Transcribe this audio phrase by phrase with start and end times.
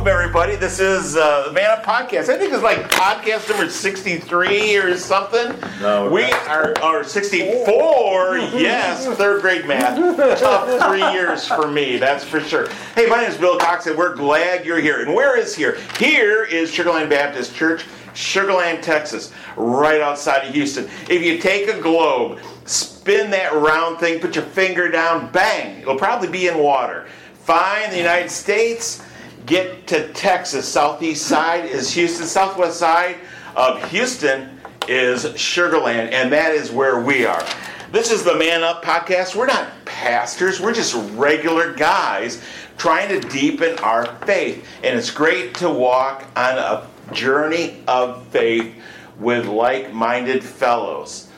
[0.00, 0.56] Welcome everybody.
[0.56, 2.30] This is uh, the Man Up Podcast.
[2.30, 5.54] I think it's like podcast number 63 or something.
[5.78, 8.38] No, we are, are 64.
[8.38, 9.98] yes, third grade math.
[10.40, 12.70] Tough three years for me, that's for sure.
[12.94, 15.02] Hey, my name is Bill Cox, and we're glad you're here.
[15.02, 15.78] And where is here?
[15.98, 20.88] Here is Sugarland Baptist Church, Sugarland, Texas, right outside of Houston.
[21.10, 25.98] If you take a globe, spin that round thing, put your finger down, bang, it'll
[25.98, 27.06] probably be in water.
[27.34, 29.02] Find the United States,
[29.46, 30.68] get to Texas.
[30.68, 33.16] Southeast side is Houston, southwest side
[33.56, 37.44] of Houston is Sugarland, and that is where we are.
[37.92, 39.34] This is the Man Up podcast.
[39.34, 42.42] We're not pastors, we're just regular guys
[42.78, 44.66] trying to deepen our faith.
[44.82, 48.74] And it's great to walk on a journey of faith
[49.18, 51.28] with like minded fellows.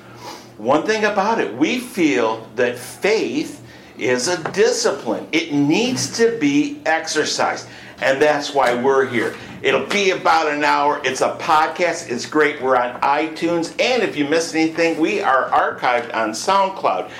[0.57, 3.65] One thing about it, we feel that faith
[3.99, 5.27] is a discipline.
[5.33, 7.67] It needs to be exercised.
[8.03, 9.37] And that's why we're here.
[9.63, 11.01] It'll be about an hour.
[11.05, 12.11] It's a podcast.
[12.11, 12.61] It's great.
[12.61, 13.71] We're on iTunes.
[13.81, 17.11] And if you miss anything, we are archived on SoundCloud.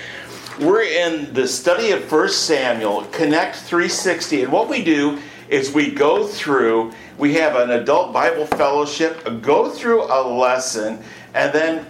[0.59, 4.43] We're in the study of 1 Samuel, Connect 360.
[4.43, 9.71] And what we do is we go through, we have an adult Bible fellowship, go
[9.71, 10.99] through a lesson,
[11.35, 11.87] and then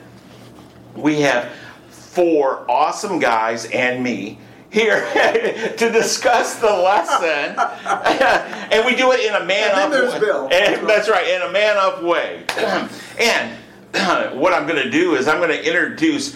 [0.95, 1.51] we have
[1.89, 4.39] four awesome guys and me
[4.73, 5.07] here
[5.77, 7.55] to discuss the lesson
[8.73, 10.21] and we do it in a man And up way.
[10.21, 10.49] Bill.
[10.53, 12.45] And that's right in a man up way
[13.21, 13.59] and
[14.41, 16.35] what i'm going to do is i'm going to introduce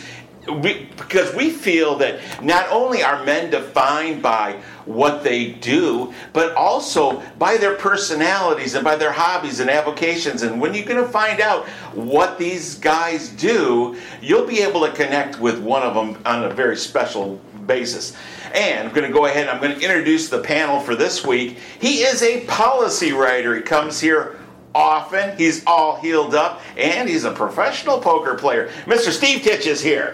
[0.49, 6.55] we, because we feel that not only are men defined by what they do, but
[6.55, 10.43] also by their personalities and by their hobbies and avocations.
[10.43, 14.93] And when you're going to find out what these guys do, you'll be able to
[14.93, 18.17] connect with one of them on a very special basis.
[18.55, 21.27] And I'm going to go ahead and I'm going to introduce the panel for this
[21.27, 21.59] week.
[21.81, 23.55] He is a policy writer.
[23.55, 24.39] He comes here
[24.75, 25.37] often.
[25.37, 28.69] He's all healed up, and he's a professional poker player.
[28.85, 29.11] Mr.
[29.11, 30.13] Steve Titch is here.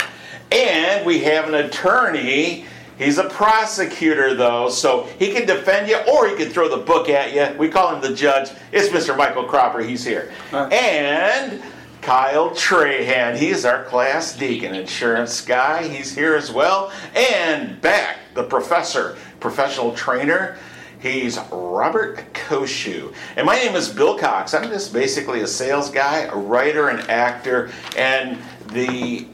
[0.50, 2.66] And we have an attorney.
[2.98, 7.08] He's a prosecutor, though, so he can defend you or he can throw the book
[7.08, 7.58] at you.
[7.58, 8.50] We call him the judge.
[8.70, 9.16] It's Mr.
[9.16, 9.80] Michael Cropper.
[9.80, 10.30] He's here.
[10.52, 11.62] And
[12.02, 13.36] Kyle Trahan.
[13.36, 15.86] He's our class deacon, insurance guy.
[15.86, 16.92] He's here as well.
[17.14, 20.58] And back, the professor, professional trainer.
[21.00, 23.14] He's Robert Koshu.
[23.36, 24.52] And my name is Bill Cox.
[24.52, 28.36] I'm just basically a sales guy, a writer, an actor, and
[28.72, 29.26] the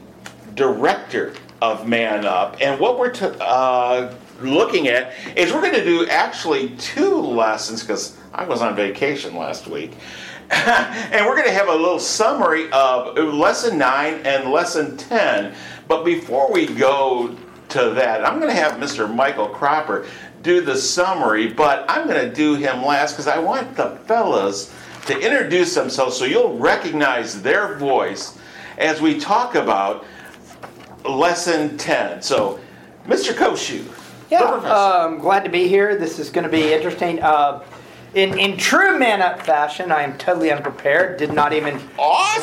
[0.53, 2.57] director of Man Up.
[2.61, 8.15] And what we're uh, looking at is we're going to do actually two lessons because
[8.31, 9.93] I was on vacation last week.
[10.51, 15.53] and we're going to have a little summary of lesson 9 and lesson 10.
[15.87, 17.35] But before we go
[17.69, 19.13] to that, I'm going to have Mr.
[19.13, 20.07] Michael Cropper
[20.41, 24.73] do the summary, but I'm going to do him last because I want the fellas
[25.05, 28.37] to introduce themselves so you'll recognize their voice
[28.79, 30.03] as we talk about
[31.05, 32.23] lesson 10.
[32.23, 32.59] So,
[33.05, 33.33] Mr.
[33.33, 33.85] Koshu.
[34.31, 35.95] Yeah, um, glad to be here.
[35.95, 37.21] This is going to be interesting.
[37.21, 37.63] Uh,
[38.13, 41.17] in, in true man up fashion, I am totally unprepared.
[41.17, 41.73] Did not even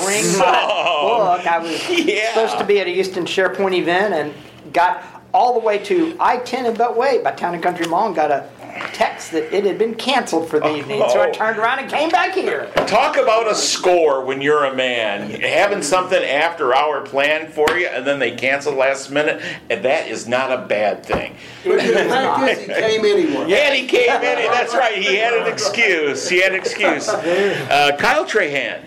[0.05, 0.67] bring my
[1.03, 1.47] book.
[1.47, 2.29] I was Yeah.
[2.35, 5.03] supposed to be at a Houston SharePoint event and got
[5.35, 8.31] all the way to I 10 and wait, by Town and Country Mall and got
[8.31, 8.49] a
[8.93, 10.99] text that it had been canceled for the evening.
[11.11, 11.33] So I Oh.
[11.33, 12.69] turned around and came back here.
[12.87, 15.31] Talk about a score when you're a man.
[15.31, 20.09] Having something after hour planned for you and then they cancel last minute, and that
[20.09, 21.37] is not a bad thing.
[21.65, 23.45] But the fact is, he came anyway.
[23.49, 24.21] Yeah, and he came in,
[24.53, 26.29] that's right, he had an excuse.
[26.29, 27.09] He had an excuse.
[27.09, 28.81] Uh, Kyle Trahan.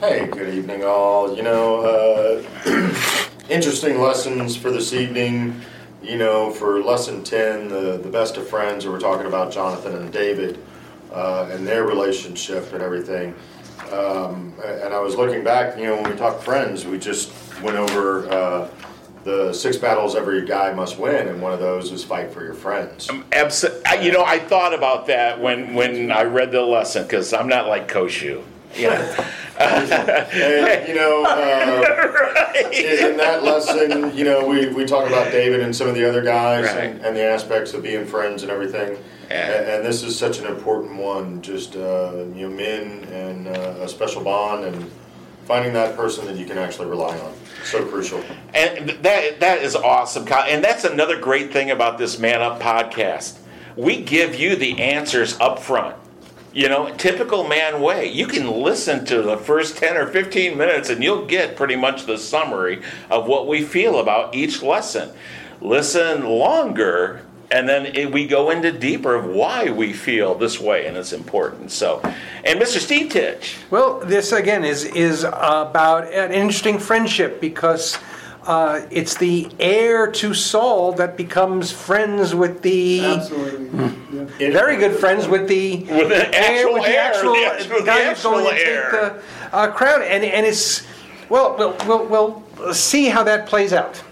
[0.00, 1.36] Hey, good evening, all.
[1.36, 2.94] You know, uh,
[3.50, 5.60] interesting lessons for this evening.
[6.02, 10.10] You know, for lesson 10, the, the best of friends, we're talking about Jonathan and
[10.10, 10.58] David
[11.12, 13.34] uh, and their relationship and everything.
[13.92, 17.76] Um, and I was looking back, you know, when we talk friends, we just went
[17.76, 18.68] over uh,
[19.24, 22.54] the six battles every guy must win, and one of those is fight for your
[22.54, 23.08] friends.
[23.32, 27.48] Abso- you know, I thought about that when, when I read the lesson because I'm
[27.48, 28.42] not like Koshu.
[28.76, 29.26] Yeah.
[29.60, 35.60] And, you know, uh, in, in that lesson, you know, we, we talk about David
[35.60, 37.06] and some of the other guys and, Right.
[37.06, 38.96] and the aspects of being friends and everything.
[39.30, 41.42] And, and this is such an important one.
[41.42, 44.90] Just uh, you know, men and uh, a special bond, and
[45.44, 47.34] finding that person that you can actually rely on.
[47.64, 48.24] So crucial.
[48.54, 50.44] And that that is awesome, Kyle.
[50.48, 53.38] And that's another great thing about this Man Up podcast.
[53.76, 55.96] We give you the answers up front.
[56.52, 58.10] You know, typical man way.
[58.10, 62.06] You can listen to the first 10 or 15 minutes and you'll get pretty much
[62.06, 65.10] the summary of what we feel about each lesson.
[65.60, 70.86] Listen longer and then it, we go into deeper of why we feel this way
[70.86, 71.70] and it's important.
[71.72, 72.00] So,
[72.44, 72.78] and Mr.
[72.78, 73.56] Steve Titch.
[73.70, 77.98] Well, this again is is about an interesting friendship because
[78.44, 84.09] uh, it's the heir to Saul that becomes friends with the Absolutely.
[84.38, 84.50] Yeah.
[84.50, 87.84] very good friends with the With the actual with the heir, actual, the actual- the
[87.84, 88.90] guy who's going actual to take
[89.50, 90.86] the uh, crown, and and it's
[91.28, 94.02] well, we'll we'll we'll see how that plays out.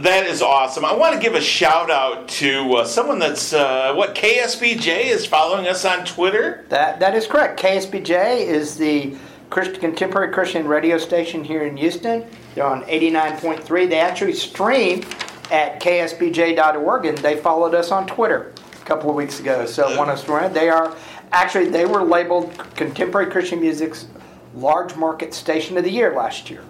[0.00, 0.84] That is awesome.
[0.84, 5.24] I want to give a shout out to uh, someone that's, uh, what, KSBJ is
[5.24, 6.64] following us on Twitter.
[6.68, 7.60] That that is correct.
[7.60, 9.16] KSBJ is the
[9.50, 12.26] Christian, contemporary Christian radio station here in Houston.
[12.54, 13.88] They're on 89.3.
[13.88, 15.04] They actually stream
[15.50, 19.66] at ksbj.org, and they followed us on Twitter a couple of weeks ago.
[19.66, 20.52] So want us to run.
[20.52, 20.96] They are
[21.30, 24.06] actually they were labeled contemporary Christian music's
[24.54, 26.62] large market station of the year last year.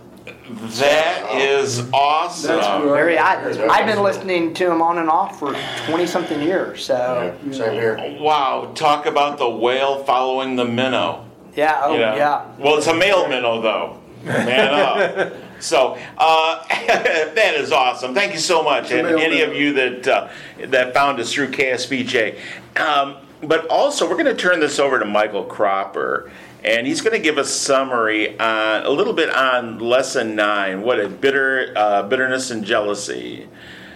[0.50, 2.56] That is awesome.
[2.56, 2.92] That's great.
[2.92, 5.54] Very I, I've been listening to them on and off for
[5.86, 6.84] 20 something years.
[6.84, 7.96] So Yeah, same here.
[8.20, 11.24] Wow, talk about the whale following the minnow.
[11.54, 12.16] yeah, oh you know?
[12.16, 12.46] yeah.
[12.58, 14.00] Well, it's a male minnow, though.
[14.24, 15.32] Man up.
[15.60, 18.14] So uh, that is awesome.
[18.14, 20.28] Thank you so much, and any of you that uh,
[20.66, 22.38] that found us through KSBJ.
[22.76, 26.30] Um, but also, we're going to turn this over to Michael Cropper,
[26.64, 30.82] and he's going to give a summary on a little bit on lesson nine.
[30.82, 33.48] What a bitter uh, bitterness and jealousy.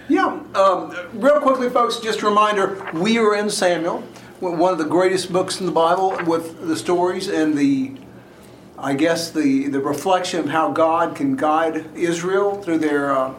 [0.08, 4.00] Yeah, um, real quickly, folks, just a reminder we are in Samuel,
[4.40, 7.92] one of the greatest books in the Bible with the stories and the,
[8.82, 13.17] I guess, the, the reflection of how God can guide Israel through their.
[13.17, 13.34] Uh,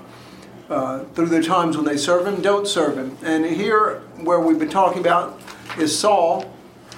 [0.69, 3.15] uh, through their times when they serve him, don't serve him.
[3.21, 5.39] And here, where we've been talking about,
[5.77, 6.51] is Saul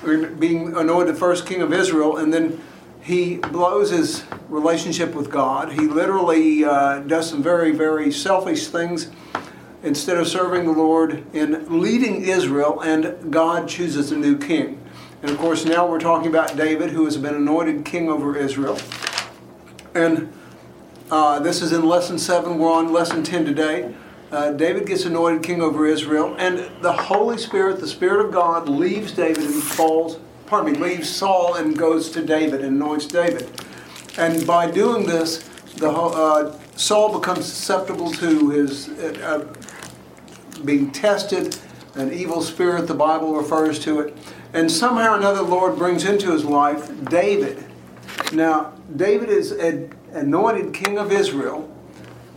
[0.04, 2.62] being anointed the first king of Israel, and then
[3.02, 5.72] he blows his relationship with God.
[5.74, 9.10] He literally uh, does some very, very selfish things
[9.84, 14.80] instead of serving the Lord in leading Israel, and God chooses a new king.
[15.22, 18.78] And of course, now we're talking about David, who has been anointed king over Israel.
[19.94, 20.32] And
[21.10, 22.58] uh, this is in lesson seven.
[22.58, 23.94] We're on lesson 10 today.
[24.32, 28.68] Uh, David gets anointed king over Israel, and the Holy Spirit, the Spirit of God,
[28.68, 33.50] leaves David and falls, pardon me, leaves Saul and goes to David and anoints David.
[34.18, 35.44] And by doing this,
[35.78, 39.48] the uh, Saul becomes susceptible to his uh,
[40.64, 41.58] being tested,
[41.96, 44.18] an evil spirit, the Bible refers to it.
[44.56, 47.62] And somehow or another, the Lord brings into his life David.
[48.32, 51.70] Now, David is a, anointed king of Israel,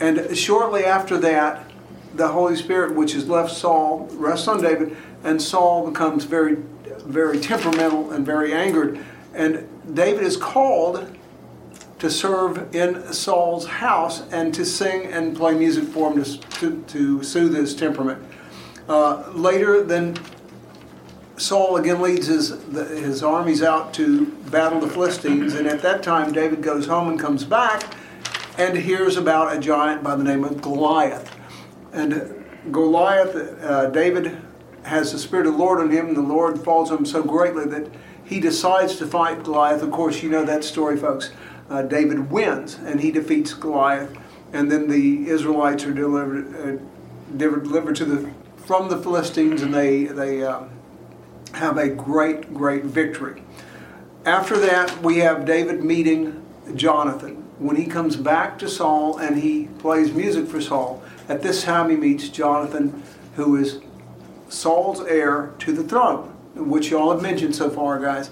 [0.00, 1.70] and shortly after that,
[2.14, 6.56] the Holy Spirit, which has left Saul, rests on David, and Saul becomes very,
[7.04, 8.98] very temperamental and very angered.
[9.32, 11.16] And David is called
[12.00, 16.82] to serve in Saul's house and to sing and play music for him to, to,
[16.82, 18.20] to soothe his temperament.
[18.88, 20.16] Uh, later, then
[21.38, 26.32] Saul again leads his, his armies out to battle the Philistines, and at that time,
[26.32, 27.94] David goes home and comes back
[28.58, 31.34] and hears about a giant by the name of Goliath.
[31.92, 34.36] And Goliath, uh, David
[34.82, 37.22] has the Spirit of the Lord on him, and the Lord falls on him so
[37.22, 37.88] greatly that
[38.24, 39.82] he decides to fight Goliath.
[39.82, 41.30] Of course, you know that story, folks.
[41.70, 44.16] Uh, David wins, and he defeats Goliath,
[44.52, 50.04] and then the Israelites are delivered, uh, delivered to the from the Philistines, and they
[50.04, 50.70] they um,
[51.54, 53.42] have a great, great victory.
[54.24, 57.44] After that, we have David meeting Jonathan.
[57.58, 61.90] When he comes back to Saul and he plays music for Saul, at this time
[61.90, 63.02] he meets Jonathan,
[63.36, 63.80] who is
[64.48, 68.30] Saul's heir to the throne, which y'all have mentioned so far, guys.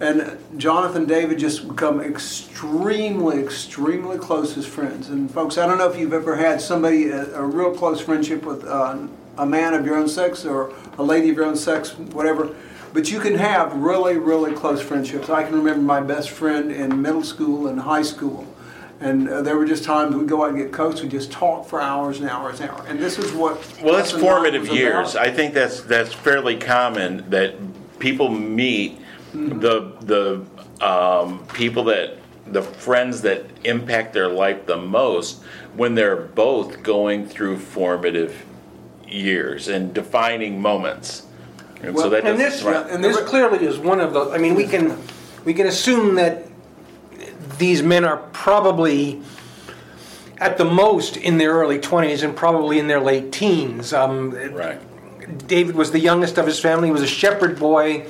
[0.00, 5.08] And Jonathan and David just become extremely, extremely close as friends.
[5.08, 8.44] And folks, I don't know if you've ever had somebody, a, a real close friendship
[8.44, 8.96] with uh,
[9.38, 12.54] a man of your own sex or a lady of your own sex, whatever.
[12.92, 15.28] But you can have really, really close friendships.
[15.28, 18.46] I can remember my best friend in middle school and high school.
[19.00, 21.66] And uh, there were just times we'd go out and get coached, we'd just talk
[21.66, 22.84] for hours and hours and hours.
[22.88, 23.64] And this is what.
[23.80, 25.14] Well, that's formative years.
[25.14, 27.54] I think that's that's fairly common that
[28.00, 28.98] people meet
[29.32, 30.44] the the
[30.84, 32.16] um, people that
[32.46, 35.42] the friends that impact their life the most
[35.74, 38.44] when they're both going through formative
[39.12, 41.26] years and defining moments.
[41.82, 42.86] And Well, so that And this, right.
[42.90, 44.98] and this clearly is one of the, I mean, we can,
[45.44, 46.44] we can assume that
[47.58, 49.22] these men are probably,
[50.38, 53.92] at the most, in their early 20s and probably in their late teens.
[53.92, 54.80] Um, right.
[55.46, 58.06] David was the youngest of his family, he was a shepherd boy.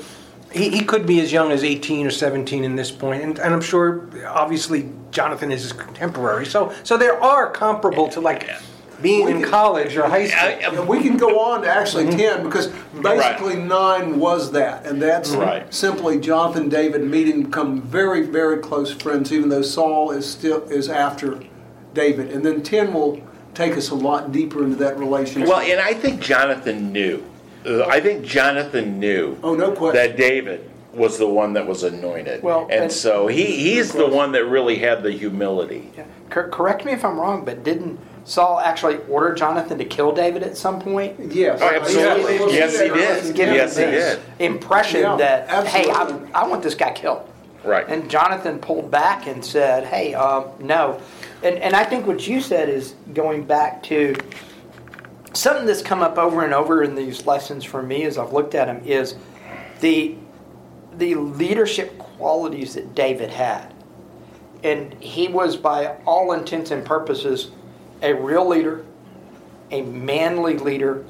[0.50, 3.52] He, he could be as young as 18 or 17 in this point, and, and
[3.52, 6.47] I'm sure, obviously, Jonathan is his contemporary.
[6.47, 8.49] So, so there are comparable to like
[9.02, 10.40] being in college or high school.
[10.49, 12.69] I- And we can go on to actually 10 because
[13.02, 14.87] basically 9 was that.
[14.87, 15.73] And that's Right.
[15.73, 20.88] simply Jonathan David meeting, become very, very close friends, even though Saul is still is
[20.88, 21.38] after
[21.95, 22.33] David.
[22.33, 23.21] And then 10 will
[23.55, 25.49] take us a lot deeper into that relationship.
[25.49, 27.23] Well, and I think Jonathan knew.
[27.67, 29.97] Uh, I think Jonathan knew Oh, no question.
[29.97, 30.61] that David
[30.95, 32.43] was the one that was anointed.
[32.43, 35.90] Well, and, and- so he, he's the one that really had the humility.
[35.97, 36.05] Yeah.
[36.31, 40.43] Cor- correct me if I'm wrong, but didn't Saul actually ordered Jonathan to kill David
[40.43, 41.33] at some point?
[41.33, 41.59] yes.
[41.63, 42.55] Oh, absolutely.
[42.55, 43.23] Yes, he did.
[43.23, 44.21] He's given Yes, he did.
[44.39, 46.05] Impression Yeah, that hey, I.
[46.35, 47.31] I want this guy killed.
[47.65, 47.87] Right.
[47.89, 51.01] And Jonathan pulled back and said, "Hey, um, no."
[51.43, 54.15] And and I think what you said is going back to
[55.33, 58.55] something that's come up over and over in these lessons for me as I've looked
[58.55, 59.15] at them is
[59.81, 60.17] the
[60.97, 63.73] the leadership qualities that David had.
[64.65, 67.51] And he was by all intents and purposes
[68.02, 68.85] a real leader,
[69.71, 71.05] a manly leader,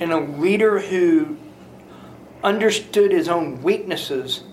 [0.00, 1.36] and a leader who
[2.42, 4.44] understood his own weaknesses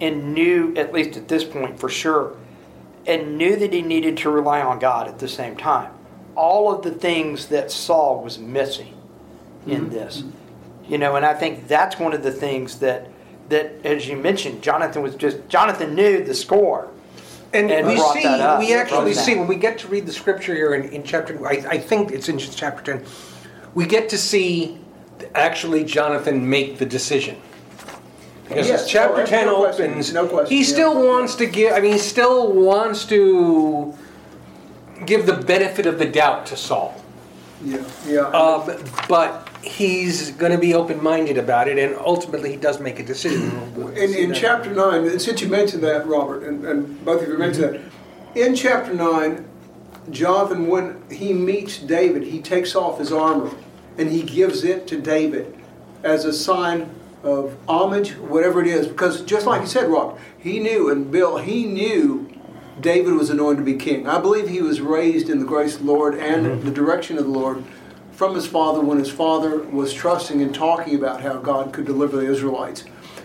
[0.00, 2.36] and knew, at least at this point for sure,
[3.06, 5.92] and knew that he needed to rely on God at the same time.
[6.34, 8.94] All of the things that Saul was missing
[9.66, 9.90] in mm-hmm.
[9.90, 10.24] this.
[10.88, 13.08] You know, and I think that's one of the things that
[13.48, 16.90] that as you mentioned, Jonathan was just Jonathan knew the score.
[17.52, 19.40] And, and we brought see, that up we actually see that.
[19.40, 21.46] when we get to read the scripture here in, in chapter.
[21.46, 23.06] I, I think it's in chapter ten.
[23.74, 24.78] We get to see
[25.34, 27.36] actually Jonathan make the decision.
[28.48, 28.82] Because Yes.
[28.82, 29.90] as chapter Oh, that's ten no question.
[29.90, 30.68] opens, No question, he yeah.
[30.68, 31.72] still wants to give.
[31.72, 33.94] I mean, he still wants to
[35.04, 36.94] give the benefit of the doubt to Saul.
[37.64, 38.20] Yeah, yeah.
[38.28, 38.70] Um,
[39.08, 43.50] but he's going to be open-minded about it, and ultimately he does make a decision.
[43.96, 47.38] In, in chapter 9, and since you mentioned that, Robert, and, and both of you
[47.38, 47.80] mentioned that,
[48.34, 49.46] in chapter 9,
[50.10, 53.50] Jonathan, when he meets David, he takes off his armor
[53.96, 55.56] and he gives it to David
[56.04, 56.90] as a sign
[57.22, 58.86] of homage, whatever it is.
[58.86, 62.30] Because just like you said, Robert, he knew, and Bill, he knew
[62.80, 64.06] David was anointed to be king.
[64.06, 66.64] I believe he was raised in the grace of the Lord and mm-hmm.
[66.64, 67.64] the direction of the Lord
[68.16, 72.16] from his father when his father was trusting and talking about how God could deliver
[72.16, 72.84] the Israelites.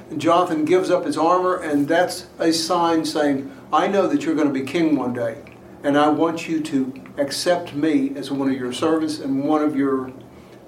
[0.09, 4.35] And Jonathan gives up his armor, and that's a sign saying, I know that you're
[4.35, 5.37] going to be king one day,
[5.81, 9.77] and I want you to accept me as one of your servants and one of
[9.77, 10.11] your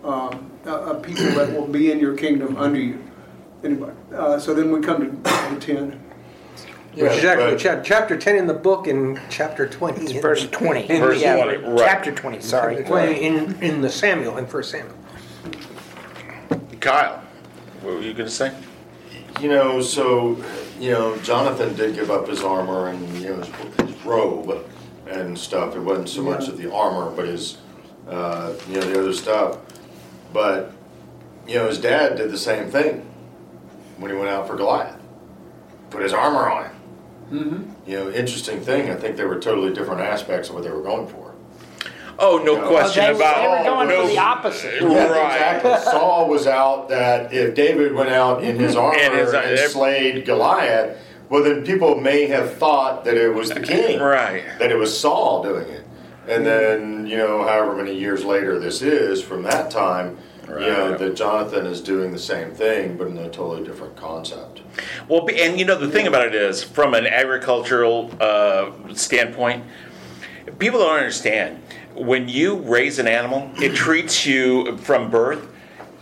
[0.05, 3.03] um, uh, uh, people that will be in your kingdom under you.
[3.61, 6.01] Anyway, uh, so then we come to 10.
[6.95, 10.01] Which is actually but- chap- chapter 10 in the book and chapter 20.
[10.01, 10.89] It's in- verse 20.
[10.89, 11.79] in Verse the- Yeah, 20, right.
[11.79, 12.75] Chapter 20, sorry.
[12.75, 14.95] Chapter 20 in, in the Samuel, in First Samuel.
[16.79, 17.21] Kyle,
[17.81, 18.53] what were you going to say?
[19.39, 20.37] You know, so
[20.79, 24.65] you know, Jonathan did give up his armor and you know his, his robe
[25.07, 25.75] and stuff.
[25.75, 27.57] It wasn't so much of the armor, but his
[28.07, 29.57] uh, you know the other stuff.
[30.33, 30.71] But
[31.47, 33.05] you know, his dad did the same thing
[33.97, 34.99] when he went out for Goliath.
[35.89, 36.72] Put his armor on him.
[37.33, 37.89] Mm-hmm.
[37.89, 38.89] You know, interesting thing.
[38.91, 41.33] I think they were totally different aspects of what they were going for.
[42.19, 42.67] Oh, no No.
[42.69, 44.81] question They were- about they were going no, for the opposite.
[44.81, 45.33] Yeah, Right.
[45.33, 45.91] exactly.
[45.91, 50.95] Saul was out that if David went out in his armor And and, slayed Goliath,
[51.29, 54.43] well, then people may have thought that it was the king, Right.
[54.59, 55.83] That it was Saul doing it,
[56.27, 60.97] and then you know, however many years later this is from that time, you know,
[60.97, 64.61] that Jonathan is doing the same thing, but in a totally different concept.
[65.07, 69.63] Well, and you know the thing about it is, from an agricultural uh, standpoint,
[70.59, 71.61] people don't understand.
[71.95, 75.47] When you raise an animal, it treats you from birth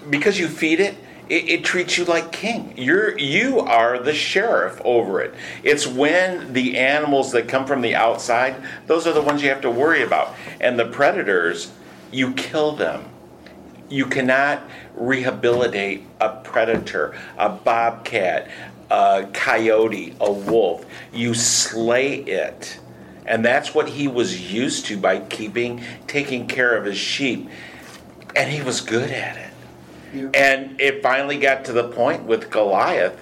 [0.10, 0.96] because you feed it.
[1.30, 2.74] It, it treats you like king.
[2.76, 5.34] You're you are the sheriff over it.
[5.64, 8.56] It's when the animals that come from the outside,
[8.88, 10.36] those are the ones you have to worry about.
[10.60, 11.72] And the predators,
[12.12, 13.06] you kill them.
[13.92, 14.64] You cannot
[14.96, 18.50] rehabilitate a predator, a bobcat,
[18.90, 20.86] a coyote, a wolf.
[21.14, 22.80] You slay it.
[23.26, 27.50] And that's what he was used to by keeping, taking care of his sheep.
[28.36, 29.54] And he was good at it.
[30.14, 30.30] Yeah.
[30.34, 33.22] And it finally got to the point with Goliath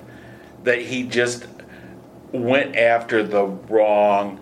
[0.63, 1.45] that he just
[2.31, 4.39] went after the wrong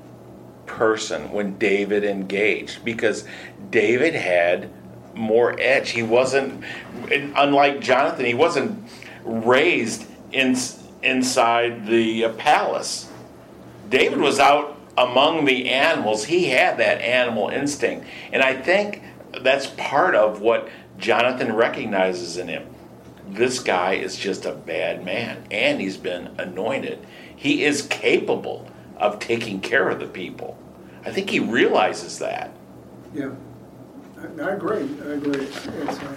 [0.65, 3.25] person when David engaged because
[3.69, 4.69] David had
[5.17, 5.89] more edge.
[5.89, 6.63] He wasn't,
[7.11, 8.87] unlike Jonathan, he wasn't
[9.23, 10.55] raised in,
[11.03, 13.09] inside the uh, palace.
[13.89, 16.25] David was out among the animals.
[16.25, 18.05] He had that animal instinct.
[18.31, 19.03] And I think
[19.41, 22.67] that's part of what Jonathan recognizes in him.
[23.29, 27.05] This guy is just a bad man, and he's been anointed.
[27.35, 30.57] He is capable of taking care of the people.
[31.05, 32.51] I think he realizes that.
[33.13, 33.31] Yeah.
[34.19, 34.89] I, agree.
[35.05, 35.45] I agree.
[35.45, 36.15] It's, uh,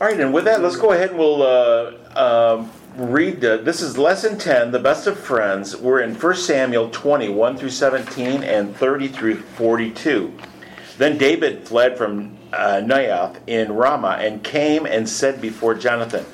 [0.00, 3.44] All right, and with that, let's go ahead and we'll uh, um, read.
[3.44, 5.76] Uh, this is lesson 10, the best of friends.
[5.76, 10.32] We're in 1 Samuel 20, 1 through 17, and 30 through 42.
[10.98, 16.24] Then David fled from uh, Naioth in Ramah and came and said before Jonathan,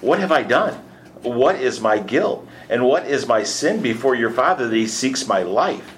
[0.00, 0.74] What have I done?
[1.22, 2.46] What is my guilt?
[2.68, 5.96] And what is my sin before your father that he seeks my life?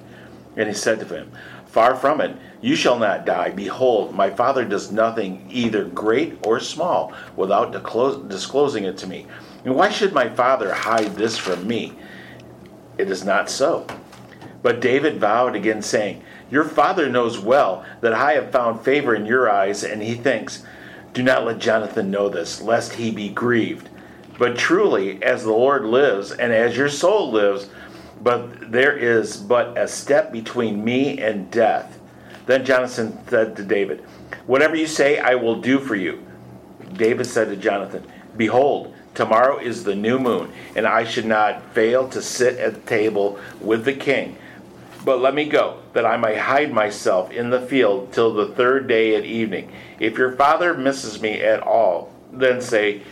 [0.56, 1.30] And he said to him,
[1.66, 3.50] Far from it, you shall not die.
[3.50, 7.72] Behold, my father does nothing, either great or small, without
[8.28, 9.26] disclosing it to me.
[9.64, 11.92] And why should my father hide this from me?
[12.98, 13.86] It is not so.
[14.62, 19.24] But David vowed again, saying, Your father knows well that I have found favor in
[19.24, 20.62] your eyes, and he thinks,
[21.14, 23.88] Do not let Jonathan know this, lest he be grieved.
[24.38, 27.70] But truly, as the Lord lives, and as your soul lives,
[28.22, 32.00] but there is but a step between me and death.
[32.50, 34.00] Then Jonathan said to David,
[34.49, 36.26] Whatever you say, I will do for you.
[36.95, 38.04] David said to Jonathan,
[38.37, 42.80] Behold, tomorrow is the new moon, and I should not fail to sit at the
[42.80, 44.37] table with the king.
[45.04, 48.88] But let me go, that I may hide myself in the field till the third
[48.88, 49.71] day at evening.
[50.00, 53.02] If your father misses me at all, then say,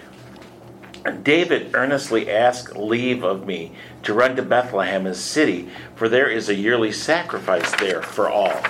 [1.22, 3.70] David earnestly asked leave of me
[4.02, 8.60] to run to Bethlehem, his city, for there is a yearly sacrifice there for all.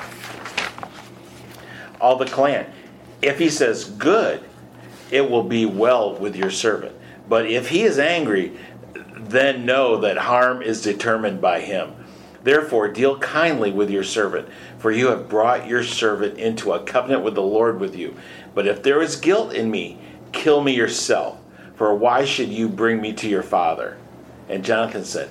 [2.01, 2.71] All the clan.
[3.23, 4.43] If he says, Good,
[5.11, 6.95] it will be well with your servant.
[7.29, 8.57] But if he is angry,
[9.15, 11.93] then know that harm is determined by him.
[12.43, 17.23] Therefore, deal kindly with your servant, for you have brought your servant into a covenant
[17.23, 18.17] with the Lord with you.
[18.55, 19.99] But if there is guilt in me,
[20.33, 21.39] kill me yourself,
[21.75, 23.99] for why should you bring me to your father?
[24.49, 25.31] And Jonathan said,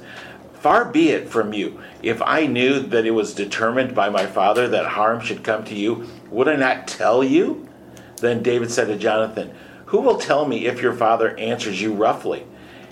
[0.68, 1.80] Far be it from you.
[2.04, 5.74] If I knew that it was determined by my father that harm should come to
[5.74, 7.70] you, would I not tell you?
[8.18, 12.46] Then David said to Jonathan, Who will tell me if your father answers you roughly?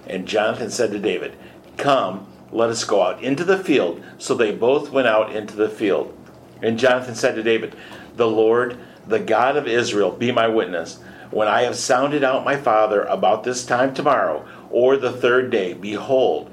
[0.07, 1.35] And Jonathan said to David,
[1.75, 4.01] Come, let us go out into the field.
[4.19, 6.17] So they both went out into the field.
[6.61, 7.75] And Jonathan said to David,
[8.15, 10.99] The Lord, the God of Israel, be my witness.
[11.29, 15.73] When I have sounded out my father about this time tomorrow, or the third day,
[15.73, 16.49] behold,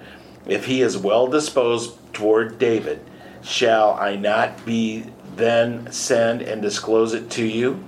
[0.47, 3.01] if he is well disposed toward David,
[3.43, 7.83] shall I not be then send and disclose it to you?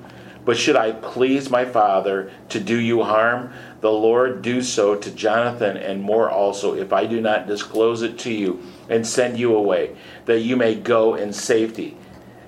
[0.45, 5.11] But should I please my father to do you harm, the Lord do so to
[5.11, 9.55] Jonathan and more also, if I do not disclose it to you and send you
[9.55, 11.97] away, that you may go in safety.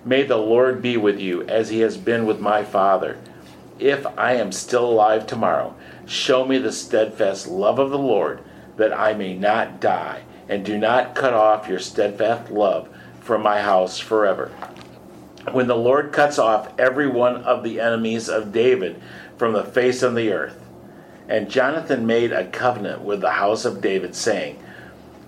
[0.04, 3.18] May the Lord be with you as he has been with my father.
[3.78, 5.74] If I am still alive tomorrow,
[6.06, 8.40] show me the steadfast love of the Lord,
[8.76, 12.88] that I may not die, and do not cut off your steadfast love
[13.20, 14.48] from my house forever.
[15.52, 19.00] When the Lord cuts off every one of the enemies of David
[19.36, 20.62] from the face of the earth.
[21.28, 24.62] And Jonathan made a covenant with the house of David, saying,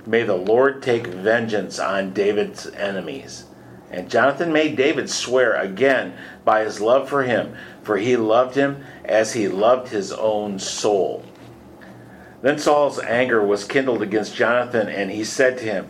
[0.07, 3.45] May the Lord take vengeance on David's enemies.
[3.91, 8.85] And Jonathan made David swear again by his love for him, for he loved him
[9.05, 11.25] as he loved his own soul.
[12.41, 15.89] Then Saul's anger was kindled against Jonathan, and he said to him,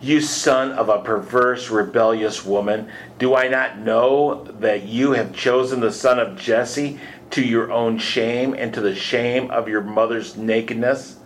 [0.00, 5.80] You son of a perverse, rebellious woman, do I not know that you have chosen
[5.80, 10.36] the son of Jesse to your own shame and to the shame of your mother's
[10.36, 11.16] nakedness?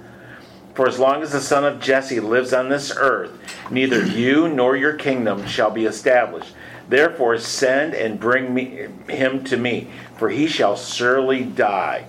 [0.74, 3.32] For as long as the son of Jesse lives on this earth,
[3.70, 6.54] neither you nor your kingdom shall be established.
[6.88, 12.06] Therefore, send and bring me, him to me, for he shall surely die.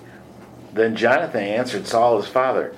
[0.78, 2.72] Then Jonathan answered Saul his father,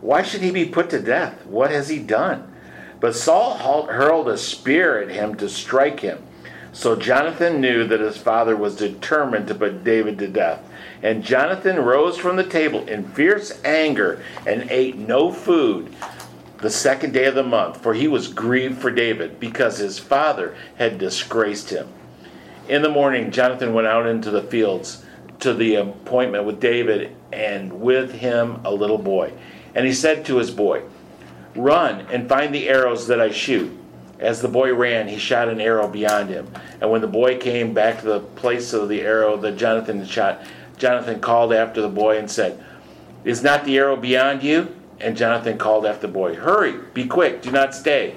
[0.00, 1.46] Why should he be put to death?
[1.46, 2.52] What has he done?
[2.98, 3.56] But Saul
[3.86, 6.24] hurled a spear at him to strike him.
[6.72, 10.60] So Jonathan knew that his father was determined to put David to death.
[11.04, 15.94] And Jonathan rose from the table in fierce anger and ate no food
[16.58, 20.56] the second day of the month, for he was grieved for David, because his father
[20.78, 21.86] had disgraced him.
[22.68, 25.04] In the morning, Jonathan went out into the fields
[25.38, 29.32] to the appointment with David, and with him a little boy.
[29.74, 30.82] And he said to his boy,
[31.54, 33.76] Run and find the arrows that I shoot.
[34.18, 36.50] As the boy ran, he shot an arrow beyond him.
[36.80, 40.08] And when the boy came back to the place of the arrow that Jonathan had
[40.08, 40.42] shot,
[40.78, 42.62] Jonathan called after the boy and said,
[43.24, 44.74] Is not the arrow beyond you?
[45.00, 48.14] And Jonathan called after the boy, Hurry, be quick, do not stay.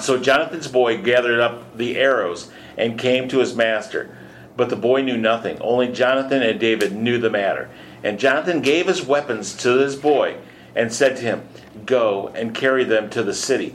[0.00, 4.16] So Jonathan's boy gathered up the arrows and came to his master.
[4.56, 5.58] But the boy knew nothing.
[5.60, 7.70] Only Jonathan and David knew the matter.
[8.02, 10.36] And Jonathan gave his weapons to his boy
[10.74, 11.48] and said to him,
[11.84, 13.74] Go and carry them to the city.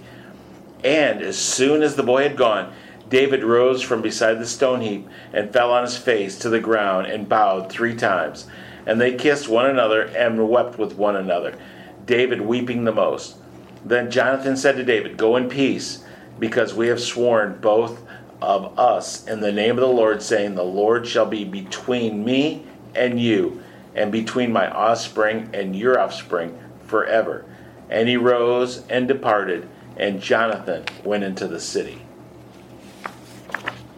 [0.84, 2.74] And as soon as the boy had gone,
[3.10, 7.08] David rose from beside the stone heap and fell on his face to the ground
[7.08, 8.48] and bowed three times.
[8.86, 11.58] And they kissed one another and wept with one another,
[12.06, 13.38] David weeping the most.
[13.84, 16.04] Then Jonathan said to David, Go in peace,
[16.40, 18.02] because we have sworn both
[18.42, 22.66] of us in the name of the Lord, saying, The Lord shall be between me
[22.96, 23.64] and you,
[23.96, 27.46] and between my offspring and your offspring forever.
[27.90, 32.02] And he rose and departed, and Jonathan went into the city.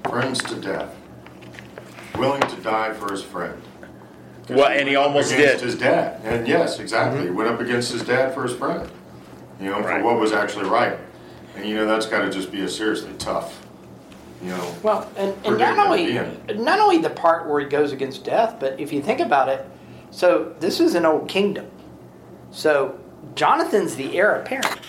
[0.03, 0.95] Friends to death.
[2.17, 3.61] Willing to die for his friend.
[4.49, 5.65] Well, and he almost against did.
[5.65, 6.21] his dad.
[6.23, 7.23] And yes, exactly.
[7.23, 8.89] He went up against his dad for his friend.
[9.59, 9.99] You know, Right.
[9.99, 10.97] for what was actually right.
[11.55, 13.65] And you know, that's got to just be a seriously tough.
[14.41, 14.75] You know.
[14.83, 16.13] Well, and, and not only
[16.55, 19.65] not only the part where he goes against death, but if you think about it,
[20.11, 21.69] so this is an old kingdom.
[22.51, 22.99] So
[23.35, 24.79] Jonathan's the heir apparent.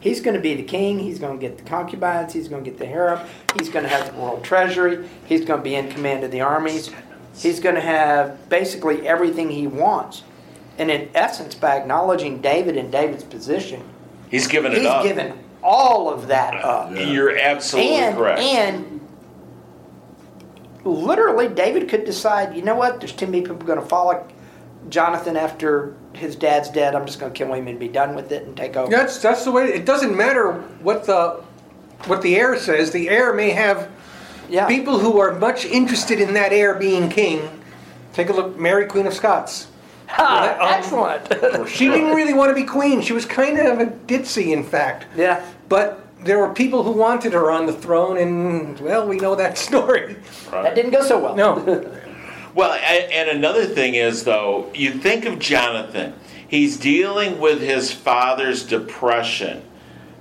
[0.00, 0.98] He's going to be the king.
[0.98, 2.32] He's going to get the concubines.
[2.34, 3.20] He's going to get the harem.
[3.58, 5.08] He's going to have the royal treasury.
[5.26, 6.90] He's going to be in command of the armies.
[7.36, 10.22] He's going to have basically everything he wants.
[10.76, 13.82] And in essence, by acknowledging David and David's position,
[14.30, 15.04] He's given it he's up.
[15.04, 18.40] given all of that up You're absolutely and correct.
[18.40, 19.00] and
[20.84, 24.26] literally david could decide you know what there's too many people going to follow
[24.88, 28.30] jonathan after his dad's dead i'm just going to kill him and be done with
[28.32, 29.66] it and take over That's that's the way.
[29.66, 31.42] It doesn't matter what the
[32.06, 32.90] what the heir says.
[32.90, 33.90] The heir may have
[34.48, 37.48] yeah people who are much interested in that heir being king.
[38.12, 39.68] Take a look, Mary Queen of Scots.
[40.06, 43.00] ha, um, excellent She didn't really want to be queen.
[43.00, 45.06] She was kind of a ditzy, in fact.
[45.16, 49.34] yeah But there were people who wanted her on the throne, and well, we know
[49.34, 50.16] that story.
[50.50, 51.58] that didn't go so well No,
[52.54, 56.14] Well, and, and another thing is, though, you think of Jonathan.
[56.46, 59.62] He's dealing with his father's depression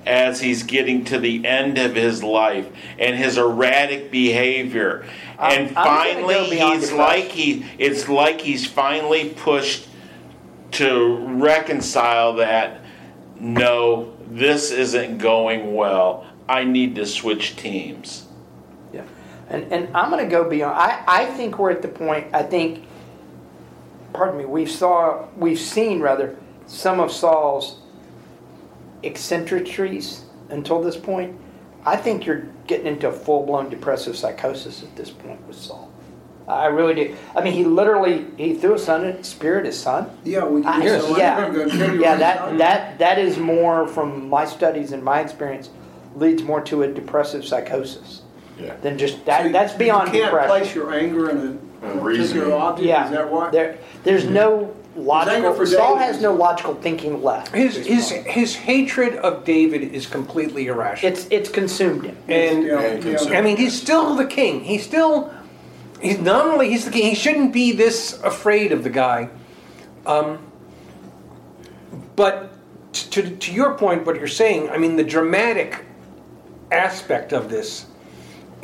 [0.06, 2.68] as he's getting to the end of his life
[3.00, 5.06] and his erratic behavior.
[5.38, 7.66] I'm- and finally, go he's like he.
[7.78, 9.88] It's like he's finally pushed
[10.72, 12.82] to reconcile that.
[13.40, 16.26] No, this isn't going well.
[16.50, 18.23] I need to switch teams.
[19.50, 20.76] And and I'm going to go beyond.
[20.78, 22.28] I I think we're at the point.
[22.34, 22.86] I think,
[24.14, 24.46] pardon me.
[24.46, 26.36] We've saw we've seen rather
[26.68, 27.80] some of Saul's
[29.04, 31.40] eccentricities until this point.
[31.86, 35.90] I think you're getting into a full blown depressive psychosis at this point with Saul.
[36.48, 37.16] I really do.
[37.36, 40.10] I mean, he literally he threw his son, in, spirit his son.
[40.24, 42.16] Yeah, we I- so yeah, I'm gonna kill your yeah.
[42.16, 45.70] That that that is more from my studies and my experience
[46.16, 48.23] leads more to a depressive psychosis
[48.60, 48.74] Yeah.
[48.82, 49.46] than just So that.
[49.46, 50.50] you- that's beyond You can't depression.
[50.50, 52.52] place your anger in a And particular reasoning.
[52.54, 52.88] object.
[52.88, 53.52] yeah, Is that right?
[53.52, 55.54] There, there's no logical.
[55.54, 57.54] for Saul David has is- no logical thinking left.
[57.56, 61.12] his his his hatred of David is completely irrational.
[61.14, 62.18] It's it's consumed him.
[62.30, 63.10] and Yeah, And yeah.
[63.18, 63.34] consume.
[63.36, 64.62] I mean, he's still the king.
[64.62, 65.32] He's still,
[66.00, 67.10] he's not only he's the king.
[67.10, 69.30] He shouldn't be this afraid of the guy.
[70.06, 70.38] Um,
[72.16, 72.52] but
[72.94, 75.84] to to your point, what you're saying, I mean, the dramatic
[76.72, 77.86] aspect of this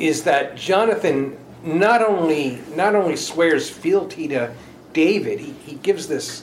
[0.00, 4.52] is that Jonathan not only not only swears fealty to
[4.92, 6.42] David, he, he gives this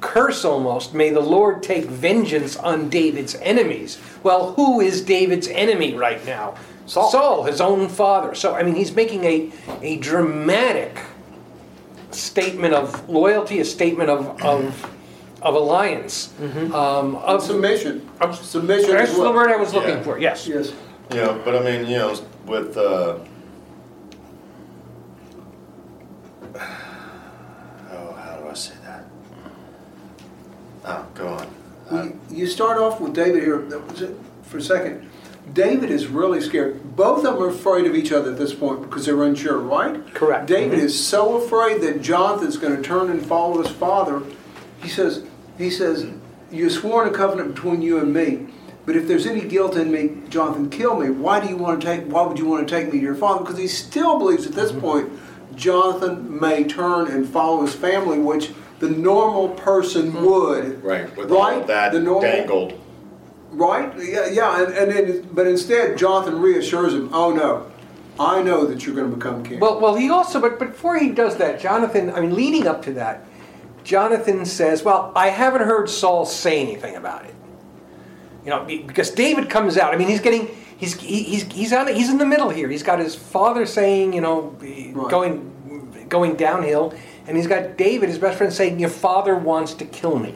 [0.00, 5.94] curse almost may the lord take vengeance on david's enemies well who is david's enemy
[5.94, 7.44] right now Saul.
[7.44, 10.98] his own father so i mean he's making a, a dramatic
[12.10, 14.90] statement of loyalty a statement of of,
[15.40, 16.34] of alliance
[16.74, 18.06] um, of Submission.
[18.20, 20.02] of- Submission that's the word i was looking Yeah.
[20.02, 20.72] for yes Yes.
[21.14, 22.14] Yeah, but I mean, you know,
[22.46, 23.18] with uh,
[26.56, 29.04] oh, how do I say that?
[30.84, 31.46] Oh, go on.
[31.90, 35.08] Uh, You- You start off with David here that was it, for a second.
[35.52, 36.96] David is really scared.
[36.96, 40.14] Both of them are afraid of each other at this point because they're unsure, right?
[40.14, 40.46] Correct.
[40.46, 44.22] David is so afraid that Jonathan's going to turn and follow his father.
[44.82, 45.22] He says,
[45.58, 46.06] he says,
[46.50, 48.53] you sworn a covenant between you and me.
[48.86, 51.08] But if there's any guilt in me, Jonathan, kill me.
[51.10, 52.04] Why do you want to take?
[52.04, 53.40] Why would you want to take me to your father?
[53.42, 54.80] Because he still believes at this mm-hmm.
[54.80, 55.12] point,
[55.56, 60.24] Jonathan may turn and follow his family, which the normal person mm-hmm.
[60.24, 60.84] would.
[60.84, 61.62] right, with all Right?
[61.62, 62.80] of that The normal- dangled.
[63.52, 63.92] Right?
[63.98, 64.64] Yeah, yeah.
[64.64, 67.70] And, and then, but instead, Jonathan reassures him, "Oh no,
[68.18, 70.98] I know that you're going to become king." Well, well, he also, but but before
[70.98, 72.10] he does that, Jonathan.
[72.10, 73.24] I mean, leading up to that,
[73.84, 77.34] Jonathan says, Well, I haven't heard Saul say anything about it.
[78.44, 79.94] You know, because David comes out.
[79.94, 80.48] I mean, he's getting.
[80.76, 82.68] He's, he's, he's, on, he's in the middle here.
[82.68, 85.08] He's got his father saying, you know, Right.
[85.08, 86.92] going, going downhill,
[87.26, 90.34] and he's got David, his best friend, saying, Your father wants to kill me.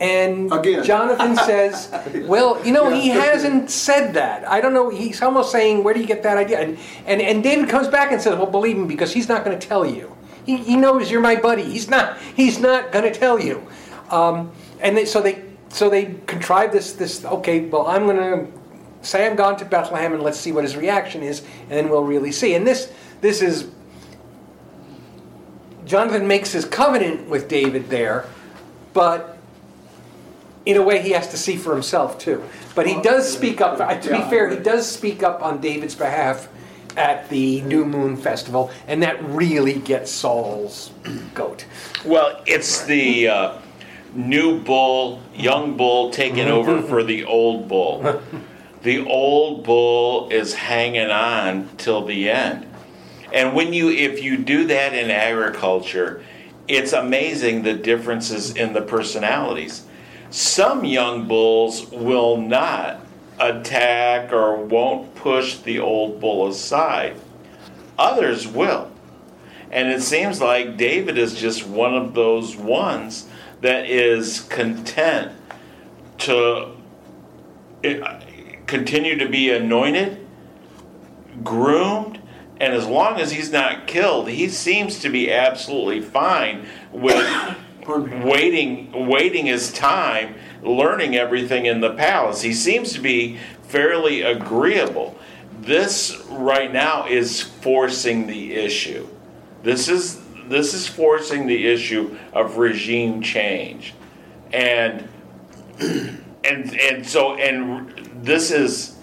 [0.00, 0.82] And Again.
[0.84, 1.88] Jonathan says,
[2.26, 4.46] "Well, you know, he hasn't said that.
[4.46, 4.90] I don't know.
[4.90, 8.10] He's almost saying, where do you get that idea?" And and, and David comes back
[8.10, 10.14] and says, "Well, believe me, because he's not going to tell you.
[10.44, 11.62] He, he knows you're my buddy.
[11.62, 12.18] He's not.
[12.34, 13.66] He's not going to tell you."
[14.10, 15.42] Um, and they, so they
[15.74, 17.24] so they contrive this this.
[17.24, 18.46] Okay, well, I'm going to
[19.02, 22.04] say I'm gone to Bethlehem, and let's see what his reaction is, and then we'll
[22.04, 22.54] really see.
[22.54, 23.68] And this this is
[25.84, 28.26] Jonathan makes his covenant with David there,
[28.92, 29.36] but
[30.64, 32.44] in a way he has to see for himself too.
[32.76, 36.48] But he does speak up, to be fair, he does speak up on David's behalf
[36.96, 40.92] at the New Moon Festival, and that really gets Saul's
[41.34, 41.66] goat.
[42.04, 43.58] Well, it's the uh,
[44.14, 48.22] new bull, young bull taking over for the old bull.
[48.84, 52.66] The old bull is hanging on till the end.
[53.32, 56.22] And when you if you do that in agriculture,
[56.68, 59.86] it's amazing the differences in the personalities.
[60.28, 63.00] Some young bulls will not
[63.40, 67.16] attack or won't push the old bull aside.
[67.98, 68.90] Others will.
[69.70, 73.28] And it seems like David is just one of those ones
[73.64, 75.32] that is content
[76.18, 76.68] to
[78.66, 80.18] continue to be anointed,
[81.42, 82.20] groomed,
[82.60, 89.08] and as long as he's not killed, he seems to be absolutely fine with waiting
[89.08, 92.42] waiting his time, learning everything in the palace.
[92.42, 95.18] He seems to be fairly agreeable.
[95.62, 99.08] This right now is forcing the issue.
[99.62, 103.94] This is this is forcing the issue of regime change.
[104.52, 105.08] And
[106.44, 107.90] and and so and
[108.22, 108.96] this is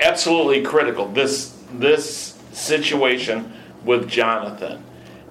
[0.00, 1.08] absolutely critical.
[1.08, 3.52] This this situation
[3.84, 4.82] with Jonathan.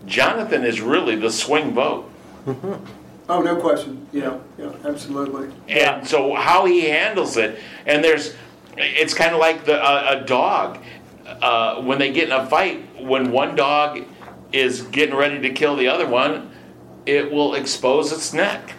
[0.05, 2.09] Jonathan is really the swing vote.
[3.29, 4.07] Oh, no question.
[4.13, 5.49] Yeah, yeah, absolutely.
[5.67, 8.33] And so how he handles it, and there's,
[8.77, 10.79] it's kind of like the uh, a dog
[11.25, 12.85] uh, when they get in a fight.
[13.03, 14.01] When one dog
[14.51, 16.51] is getting ready to kill the other one,
[17.05, 18.73] it will expose its neck,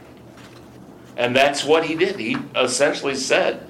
[1.17, 2.19] and that's what he did.
[2.19, 3.67] He essentially said,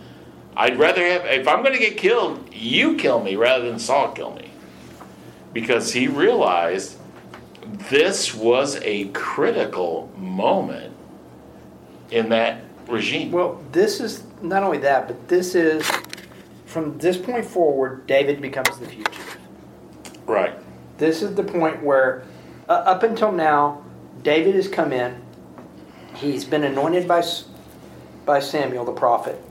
[0.56, 4.12] "I'd rather have if I'm going to get killed, you kill me rather than Saul
[4.12, 4.50] kill me,"
[5.52, 6.96] because he realized
[7.90, 10.94] this was a critical moment
[12.10, 13.30] in that regime.
[13.30, 15.88] Well, this is not only that, but this is
[16.66, 19.38] from this point forward, David becomes the fugitive.
[20.26, 20.54] Right.
[20.98, 22.24] This is the point where,
[22.68, 23.82] uh, up until now,
[24.22, 25.20] David has come in.
[26.14, 27.24] He's been anointed by
[28.26, 29.42] by Samuel the prophet.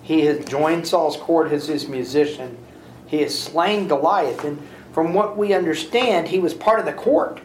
[0.00, 2.56] He has joined Saul's court as his musician.
[3.06, 4.58] He has slain Goliath, and
[4.92, 7.40] from what we understand, he was part of the court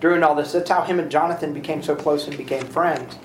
[0.00, 0.52] during all this.
[0.52, 3.16] That's how him and Jonathan became so close and became friends.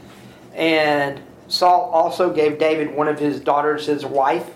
[0.53, 4.49] And Saul also gave David one of his daughters his wife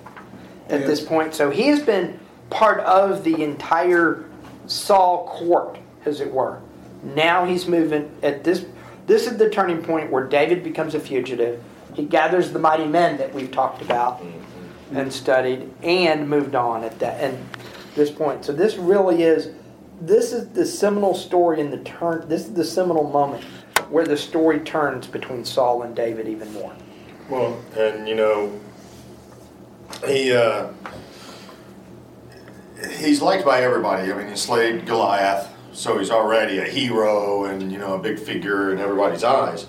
[0.70, 0.88] at Yes.
[0.90, 1.34] this point.
[1.34, 4.26] So he has been part of the entire
[4.68, 6.62] Saul court, as it were.
[7.04, 8.66] Now he's moving at this.
[9.08, 11.62] This is the turning point where David becomes a fugitive.
[11.94, 14.24] He gathers the mighty men that we've talked about
[14.94, 17.38] and studied, and moved on at that and
[17.96, 18.46] this point.
[18.46, 19.50] So this really is.
[20.02, 22.28] This is the seminal story in the turn.
[22.28, 23.44] This is the seminal moment
[23.90, 26.74] where the story turns between Saul and David even more.
[27.30, 28.60] Well, and you know,
[30.08, 30.68] he uh,
[32.92, 34.12] he's liked by everybody.
[34.12, 38.20] I mean, he slayed Goliath, so he's already a hero and you know a big
[38.20, 39.68] figure in everybody's eyes.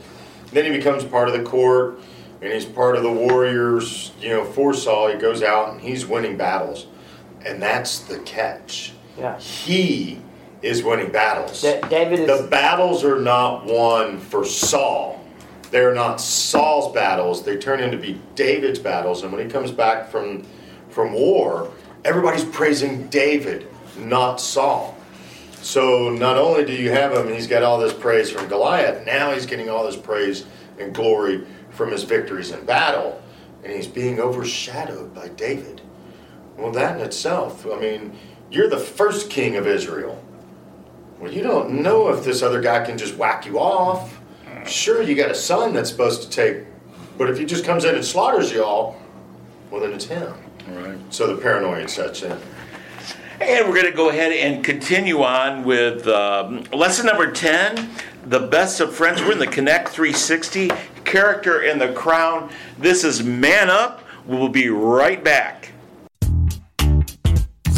[0.52, 1.98] Then he becomes part of the court,
[2.42, 4.12] and he's part of the warriors.
[4.20, 6.86] You know, for Saul, he goes out and he's winning battles,
[7.44, 8.92] and that's the catch.
[9.18, 9.38] Yeah.
[9.38, 10.20] He
[10.62, 11.62] is winning battles.
[11.62, 15.20] Da- David is- the battles are not won for Saul.
[15.70, 17.42] They're not Saul's battles.
[17.42, 19.22] They turn into be David's battles.
[19.24, 20.44] And when he comes back from
[20.88, 21.70] from war,
[22.04, 23.66] everybody's praising David,
[23.98, 24.96] not Saul.
[25.62, 29.06] So not only do you have him, he's got all this praise from Goliath.
[29.06, 30.44] Now he's getting all this praise
[30.78, 33.22] and glory from his victories in battle,
[33.62, 35.80] and he's being overshadowed by David.
[36.58, 38.16] Well, that in itself, I mean,
[38.50, 40.22] you're the first king of Israel.
[41.18, 44.20] Well, you don't know if this other guy can just whack you off.
[44.66, 46.64] Sure, you got a son that's supposed to take,
[47.16, 49.00] but if he just comes in and slaughters you all,
[49.70, 50.34] well, then it's him.
[50.68, 50.98] Right.
[51.10, 52.32] So the paranoia sets in.
[53.40, 57.90] And we're going to go ahead and continue on with um, lesson number 10
[58.26, 59.20] the best of friends.
[59.20, 60.70] We're in the Connect 360
[61.04, 62.50] character in the crown.
[62.78, 64.02] This is Man Up.
[64.24, 65.73] We'll be right back.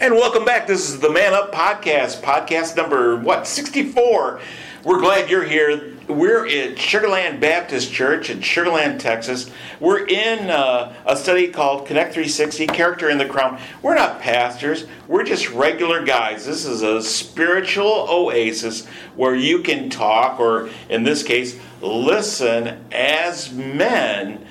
[0.00, 0.66] And welcome back.
[0.66, 4.40] This is the Man Up Podcast, podcast number, what, 64.
[4.82, 5.94] We're glad you're here.
[6.08, 9.52] We're at Sugarland Baptist Church in Sugarland, Texas.
[9.78, 13.60] We're in uh, a study called Connect 360 Character in the Crown.
[13.82, 16.44] We're not pastors, we're just regular guys.
[16.44, 23.52] This is a spiritual oasis where you can talk, or in this case, listen as
[23.52, 24.44] men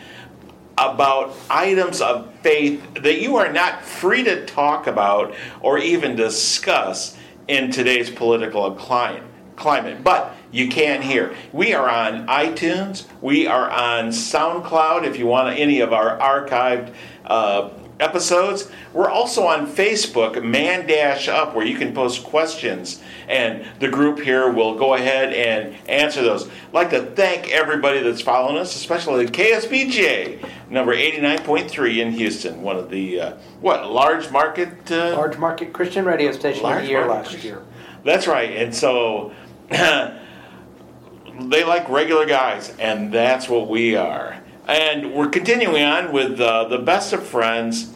[0.92, 7.18] about items of faith that you are not free to talk about or even discuss
[7.48, 10.04] in today's political climate.
[10.04, 11.36] But you can hear.
[11.52, 13.06] We are on iTunes.
[13.22, 15.06] We are on SoundCloud.
[15.06, 16.94] If you want any of our archived
[17.26, 17.70] uh,
[18.00, 23.88] episodes, we're also on Facebook, Man Dash Up, where you can post questions, and the
[23.88, 26.48] group here will go ahead and answer those.
[26.48, 32.78] I'd like to thank everybody that's following us, especially KSBJ number 89.3 in Houston, one
[32.78, 37.08] of the uh, what large market uh, Large market Christian radio station of the year
[37.08, 37.48] last Christian.
[37.48, 37.64] year.
[38.04, 38.52] That's right.
[38.52, 39.34] And so
[39.70, 44.43] they like regular guys, and that's what we are.
[44.66, 47.94] And we're continuing on with uh, the best of friends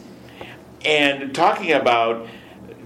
[0.84, 2.26] and talking about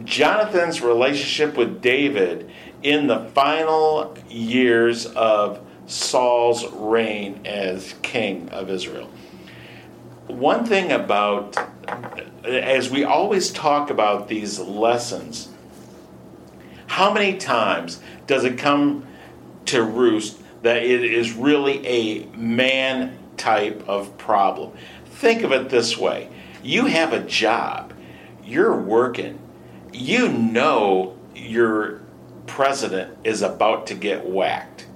[0.04, 2.48] Jonathan's relationship with David
[2.84, 9.10] in the final years of Saul's reign as king of Israel.
[10.28, 11.56] One thing about,
[12.44, 15.48] as we always talk about these lessons,
[16.86, 19.06] how many times does it come
[19.66, 24.72] to roost that it is really a man type of problem?
[25.04, 26.28] Think of it this way
[26.62, 27.92] you have a job,
[28.44, 29.38] you're working,
[29.92, 32.00] you know your
[32.46, 34.86] president is about to get whacked,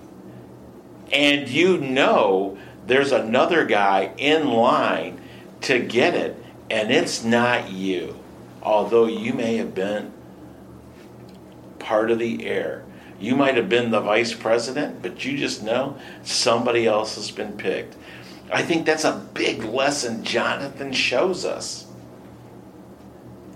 [1.13, 2.57] and you know
[2.87, 5.21] there's another guy in line
[5.63, 8.17] to get it, and it's not you,
[8.63, 10.13] although you may have been
[11.81, 12.85] part of the heir.
[13.19, 17.53] You might have been the vice president, but you just know somebody else has been
[17.53, 17.97] picked.
[18.53, 21.87] I think that's a big lesson Jonathan shows us.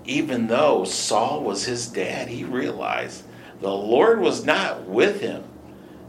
[0.05, 3.23] Even though Saul was his dad, he realized
[3.61, 5.45] the Lord was not with him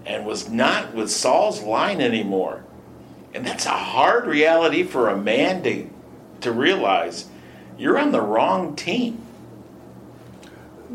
[0.06, 2.64] and was not with Saul's line anymore.
[3.34, 5.88] And that's a hard reality for a man to,
[6.42, 7.28] to realize.
[7.78, 9.22] You're on the wrong team.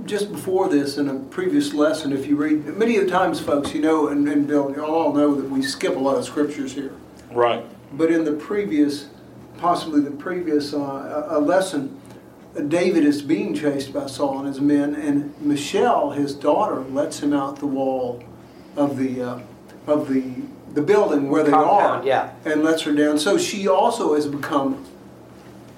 [0.04, 3.72] just before this, in a previous lesson, if you read, many of the times, folks,
[3.74, 6.72] you know, and, and Bill, you all know that we skip a lot of scriptures
[6.72, 6.92] here.
[7.30, 7.64] Right.
[7.92, 9.08] But in the previous,
[9.58, 12.00] possibly the previous uh, a- lesson,
[12.56, 17.20] uh, David is being chased by Saul and his men, and Michelle, his daughter, lets
[17.20, 18.22] him out the wall
[18.76, 19.40] of the uh,
[19.86, 20.42] of the
[20.74, 22.32] the building where they Compound, are, yeah.
[22.44, 23.18] and lets her down.
[23.18, 24.84] So she also has become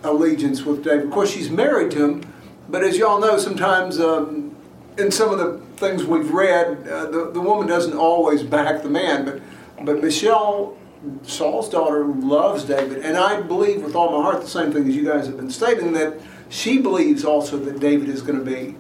[0.03, 1.05] allegiance with David.
[1.05, 2.33] Of course, she's married to him,
[2.69, 4.57] but as y'all know, sometimes um,
[4.97, 8.89] in some of the things we've read, uh, the, the woman doesn't always back the
[8.89, 9.25] man.
[9.25, 9.41] But
[9.85, 10.77] but Michelle,
[11.23, 14.97] Saul's daughter, loves David, and I believe with all my heart the same thing as
[14.97, 18.75] you guys have been stating that she believes also that David is going to be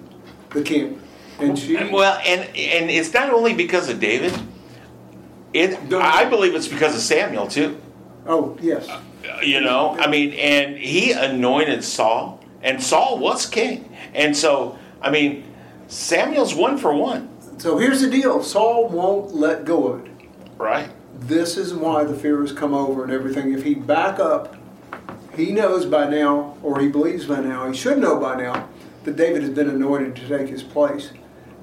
[0.50, 1.00] the king,
[1.38, 1.76] and she.
[1.76, 4.38] Well, and and it's not only because of David.
[5.54, 7.80] It I believe it's because of Samuel too.
[8.26, 8.88] Oh yes.
[8.88, 9.00] Uh,
[9.42, 15.10] you know, I mean, and he anointed Saul, and Saul was king, and so I
[15.10, 15.44] mean,
[15.86, 20.10] Samuel's one for one, So here's the deal: Saul won't let go of it.
[20.58, 20.90] right?
[21.20, 23.52] This is why the fear has come over and everything.
[23.52, 24.56] If he back up,
[25.34, 28.68] he knows by now, or he believes by now, he should know by now,
[29.04, 31.12] that David has been anointed to take his place.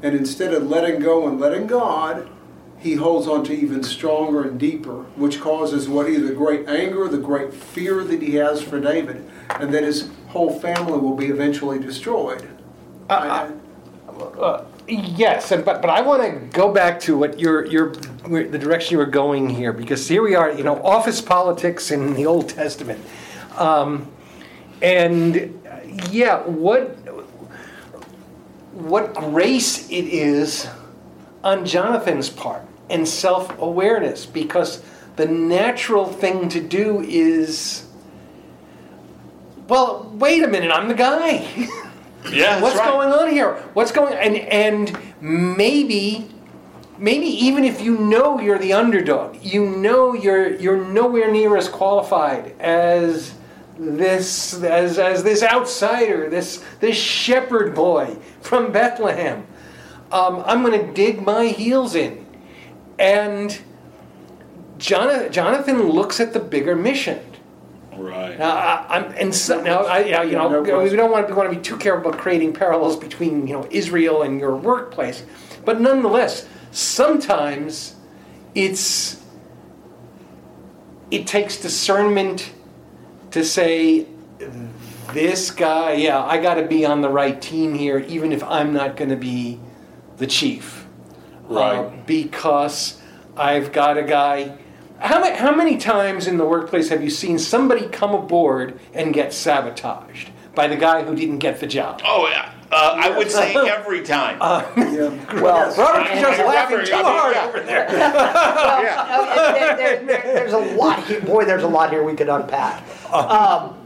[0.02, 2.30] And instead of letting go and letting God,
[2.78, 7.08] he holds on to even stronger and deeper, which causes what either the great anger,
[7.08, 11.28] the great fear that he has for David, and that his whole family will be
[11.28, 12.48] eventually destroyed.
[13.10, 13.50] I-
[14.88, 18.94] Yes, and but but I want to go back to what your your the direction
[18.94, 22.50] you were going here because here we are, you know, office politics in the Old
[22.50, 23.04] Testament,
[23.58, 24.12] um,
[24.84, 25.80] and uh,
[26.12, 26.98] yeah, what
[28.74, 30.68] what grace it is
[31.44, 34.84] on Jonathan's part and self awareness because
[35.16, 37.82] the natural thing to do is.
[39.68, 41.68] Well, wait a minute, I'm the guy.
[42.32, 42.90] Yeah, What's right.
[42.92, 43.56] going on here?
[43.74, 46.30] What's going and and maybe
[46.98, 51.68] maybe even if you know you're the underdog, you know you're you're nowhere near as
[51.68, 53.34] qualified as
[53.78, 59.46] this as as this outsider, this this shepherd boy from Bethlehem.
[60.12, 62.26] Um, I'm going to dig my heels in,
[63.00, 63.60] and
[64.78, 67.20] Jonathan, Jonathan looks at the bigger mission.
[67.98, 68.38] Right.
[68.38, 71.34] Now, I, I'm, and so, now, I, yeah, you know, no we don't want to,
[71.34, 74.56] we want to be too careful about creating parallels between, you know, Israel and your
[74.56, 75.24] workplace.
[75.64, 77.96] But nonetheless, sometimes
[78.54, 79.24] it's,
[81.12, 82.52] it takes discernment
[83.32, 84.08] to say,
[85.14, 88.74] this guy, yeah, I got to be on the right team here, even if I'm
[88.74, 89.60] not going to be
[90.18, 90.86] the chief.
[91.48, 91.78] Right.
[91.78, 93.00] Uh, because
[93.38, 94.58] I've got a guy.
[95.06, 99.14] How many, how many times in the workplace have you seen somebody come aboard and
[99.14, 102.02] get sabotaged by the guy who didn't get the job?
[102.04, 102.52] Oh, yeah.
[102.72, 104.38] Uh, I would say every time.
[104.42, 105.42] yeah.
[105.42, 107.86] Well, Robert and- Joe's and- laughing too hard over there.
[107.88, 111.22] Well, no, there- there- there- there's a lot here.
[111.22, 112.84] Boy, there's a lot here we could unpack.
[113.14, 113.78] Um,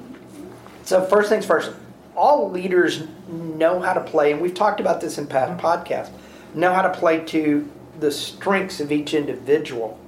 [0.83, 1.73] so first things first,
[2.15, 6.11] all leaders know how to play, and we've talked about this in past podcasts,
[6.53, 9.99] know how to play to the strengths of each individual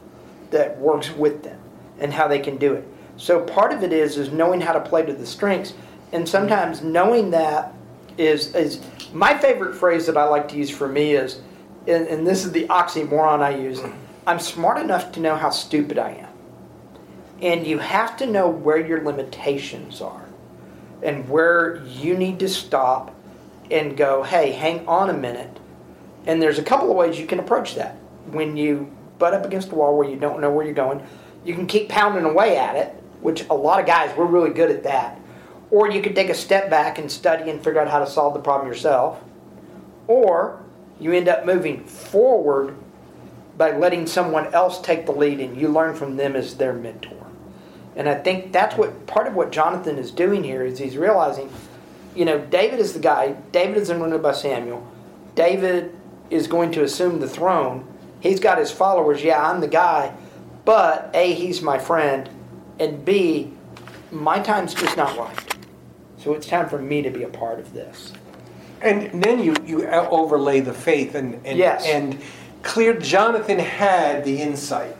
[0.51, 1.59] that works with them
[1.99, 2.87] and how they can do it.
[3.17, 5.73] So part of it is is knowing how to play to the strengths,
[6.11, 7.73] and sometimes knowing that
[8.17, 8.81] is is
[9.13, 11.39] my favorite phrase that I like to use for me is,
[11.87, 13.81] and, and this is the oxymoron I use.
[14.25, 16.29] I'm smart enough to know how stupid I am,
[17.41, 20.25] and you have to know where your limitations are,
[21.03, 23.15] and where you need to stop,
[23.69, 25.59] and go, hey, hang on a minute.
[26.25, 27.95] And there's a couple of ways you can approach that.
[28.31, 28.91] When you
[29.21, 31.01] butt up against the wall where you don't know where you're going,
[31.45, 32.89] you can keep pounding away at it,
[33.21, 35.21] which a lot of guys, we're really good at that.
[35.69, 38.33] Or you can take a step back and study and figure out how to solve
[38.33, 39.21] the problem yourself.
[40.07, 40.61] Or
[40.99, 42.75] you end up moving forward
[43.57, 47.27] by letting someone else take the lead and you learn from them as their mentor.
[47.95, 51.49] And I think that's what part of what Jonathan is doing here is he's realizing,
[52.15, 53.33] you know, David is the guy.
[53.51, 54.85] David is anointed by Samuel.
[55.35, 55.95] David
[56.31, 57.85] is going to assume the throne.
[58.21, 59.23] He's got his followers.
[59.23, 60.13] Yeah, I'm the guy.
[60.63, 62.29] But A, he's my friend.
[62.79, 63.51] And B,
[64.11, 65.55] my time's just not right.
[66.17, 68.13] So it's time for me to be a part of this.
[68.81, 71.85] And then you, you overlay the faith and and, Yes.
[71.85, 72.19] and
[72.63, 74.95] clear Jonathan had the insight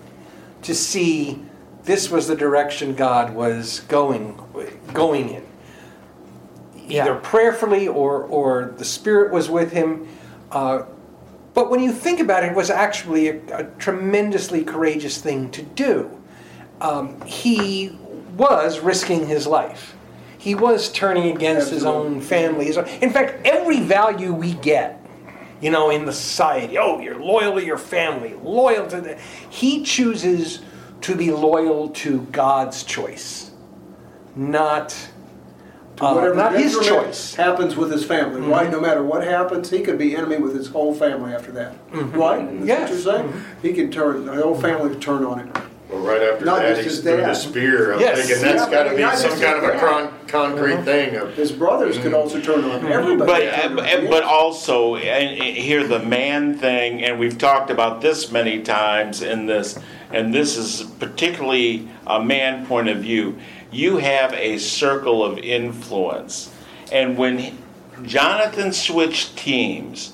[0.63, 1.41] to see
[1.84, 4.39] this was the direction God was going
[4.93, 5.43] going in.
[6.88, 7.19] Either Yeah.
[7.24, 10.07] prayerfully or or the Spirit was with him.
[10.51, 10.84] Uh,
[11.54, 15.62] but when you think about it, it was actually a, a tremendously courageous thing to
[15.62, 16.22] do.
[16.80, 17.97] Um, he
[18.38, 19.95] was risking his life.
[20.38, 22.74] He was turning against his own family.
[23.02, 25.06] In fact, every value we get,
[25.62, 29.20] you know, in the society, oh, you're loyal to your family, loyal to the.
[29.49, 30.62] He chooses
[31.02, 33.52] to be loyal to God's choice,
[34.36, 34.95] not,
[36.02, 37.36] uh, Whatever not his choice.
[37.36, 38.49] happens with his family, mm-hmm.
[38.49, 38.72] right?
[38.72, 42.18] No matter what happens, he could be enemy with his whole family after that, mm-hmm.
[42.18, 42.45] right?
[42.45, 42.82] That's Yes.
[42.82, 43.30] what you're saying?
[43.30, 43.68] Mm-hmm.
[43.68, 45.54] He can turn the whole family could turn on him.
[45.91, 48.18] Well, right after Not just Daddy's his through the spear, I'm Yes.
[48.20, 50.84] thinking that's Yeah, got to be some just kind of a con- concrete uh-huh.
[50.84, 52.91] thing of His brothers could also turn on him.
[52.91, 53.30] Everybody.
[53.30, 57.38] But could turn on but, but also and, and here the man thing, and we've
[57.38, 59.78] talked about this many times in this,
[60.12, 63.38] and this is particularly a man point of view.
[63.72, 66.53] You have a circle of influence,
[66.91, 67.57] and when
[68.03, 70.13] Jonathan switched teams,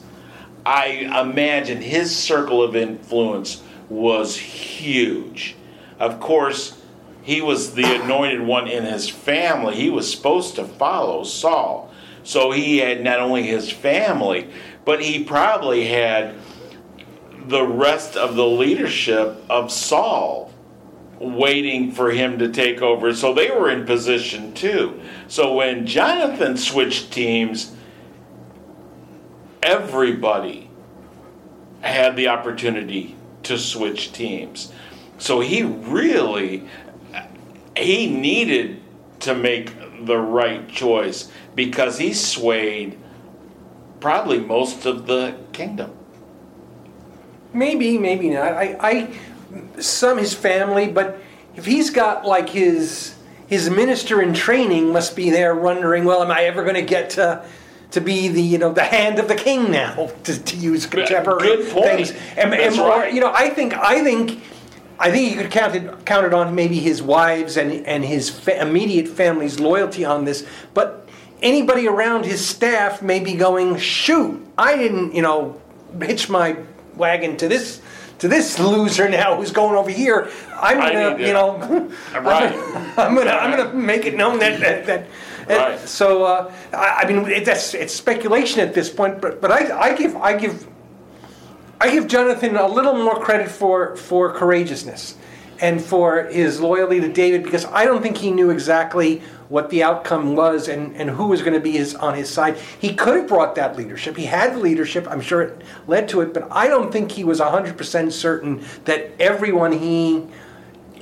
[0.65, 0.87] I
[1.21, 5.55] imagine his circle of influence was huge.
[5.99, 6.77] Of course,
[7.23, 9.75] he was the anointed one in his family.
[9.75, 11.91] He was supposed to follow Saul.
[12.23, 14.49] So he had not only his family,
[14.85, 16.35] but he probably had
[17.47, 20.51] the rest of the leadership of Saul
[21.19, 23.13] waiting for him to take over.
[23.13, 25.01] So they were in position too.
[25.27, 27.75] So when Jonathan switched teams,
[29.63, 30.69] everybody
[31.81, 34.71] had the opportunity to switch teams.
[35.17, 36.67] So he really
[37.75, 38.81] he needed
[39.21, 39.73] to make
[40.05, 42.97] the right choice because he swayed
[43.99, 45.91] probably most of the kingdom.
[47.53, 48.53] Maybe, maybe not.
[48.53, 49.19] I, I,
[49.79, 51.19] some his family, but
[51.55, 53.15] if he's got like his
[53.47, 57.11] his minister in training must be there wondering, well, am I ever going to get
[57.11, 57.45] to
[57.91, 61.57] to be the you know the hand of the king now to, to use contemporary
[61.57, 61.85] Good point.
[61.85, 62.11] things?
[62.35, 63.13] And, That's and right.
[63.13, 64.41] you know, I think I think.
[64.99, 68.31] I think you could count it, count it on maybe his wives and, and his
[68.31, 70.43] fa- immediate family's loyalty on this,
[70.73, 71.07] but
[71.39, 75.61] anybody around his staff may be going, shoot, I didn't, you know,
[76.01, 76.57] hitch my
[76.95, 77.79] wagon to this
[78.19, 80.29] to this loser now who's going over here.
[80.55, 81.57] I'm I gonna, need to- you know,
[82.13, 82.53] Right.
[82.97, 84.85] I'm gonna I'm gonna make it known that that.
[84.85, 85.07] that
[85.49, 85.79] Right.
[85.79, 89.79] So uh, I, I mean, it, that's it's speculation at this point, but but I,
[89.79, 90.67] I give I give
[91.79, 95.15] I give Jonathan a little more credit for for courageousness
[95.59, 99.83] and for his loyalty to David because I don't think he knew exactly what the
[99.83, 102.57] outcome was and, and who was going to be his on his side.
[102.79, 104.17] He could have brought that leadership.
[104.17, 105.07] He had the leadership.
[105.09, 109.11] I'm sure it led to it, but I don't think he was 100% certain that
[109.19, 110.27] everyone he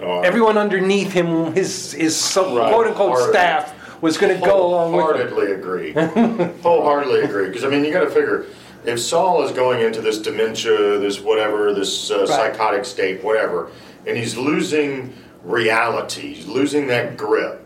[0.02, 2.70] Oh, everyone underneath him his his so, Right.
[2.70, 5.30] quote unquote staff was going to go along with him.
[5.30, 5.94] Wholeheartedly agree.
[6.64, 7.48] Wholeheartedly agree.
[7.48, 8.46] Because I mean, you got to figure
[8.86, 13.72] if Saul is going into this dementia, this whatever, this uh, psychotic state, whatever,
[14.08, 17.66] and he's losing reality, he's losing that grip.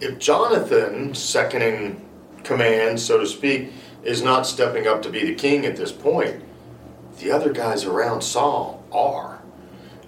[0.00, 2.04] If Jonathan, second in
[2.42, 3.72] command, so to speak,
[4.02, 6.42] is not stepping up to be the king at this point,
[7.18, 9.42] the other guys around Saul are.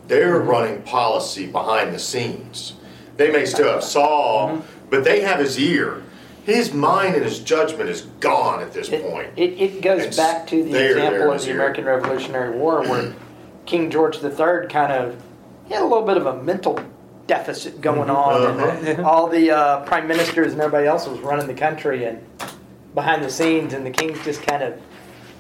[0.07, 0.49] They're mm-hmm.
[0.49, 2.75] running policy behind the scenes.
[3.17, 4.89] They may still have Saul, mm-hmm.
[4.91, 6.03] but they have his ear.
[6.45, 9.29] His mind and his judgment is gone at this It, point.
[9.37, 11.51] it, it goes It's back to the example of the.
[11.51, 13.15] American Revolutionary War where
[13.69, 15.23] King George III kind of
[15.67, 16.81] he had a little bit of a mental
[17.27, 18.11] deficit going mm-hmm.
[18.11, 19.09] on, and uh-huh.
[19.09, 22.25] all the uh, prime ministers and everybody else was running the country and
[22.95, 24.81] behind the scenes, and the king's just kind of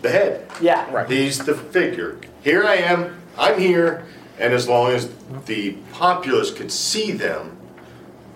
[0.02, 0.46] the head.
[0.60, 1.08] yeah, right.
[1.10, 2.18] He's the figure.
[2.44, 3.18] Here I am.
[3.38, 4.04] I'm here.
[4.38, 5.10] And as long as
[5.46, 7.56] the populace could see them,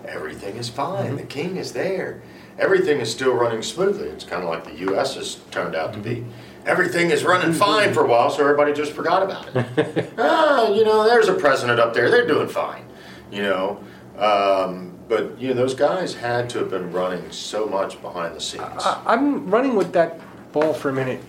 [0.05, 1.05] everything is fine.
[1.05, 1.17] Mm-hmm.
[1.17, 2.21] The king is there.
[2.57, 4.09] Everything is still running smoothly.
[4.09, 5.15] It's kind of like the U.S.
[5.15, 6.15] has turned out to be.
[6.15, 6.31] Mm-hmm.
[6.65, 10.13] Everything is running fine for a while, so everybody just forgot about it.
[10.17, 12.09] ah, you know, there's a president up there.
[12.09, 12.85] They're doing fine.
[13.31, 13.83] You know,
[14.17, 18.39] um, but you know those guys had to have been running so much behind the
[18.41, 18.63] scenes.
[18.79, 20.19] I- I'm running with that
[20.53, 21.19] ball for a minute.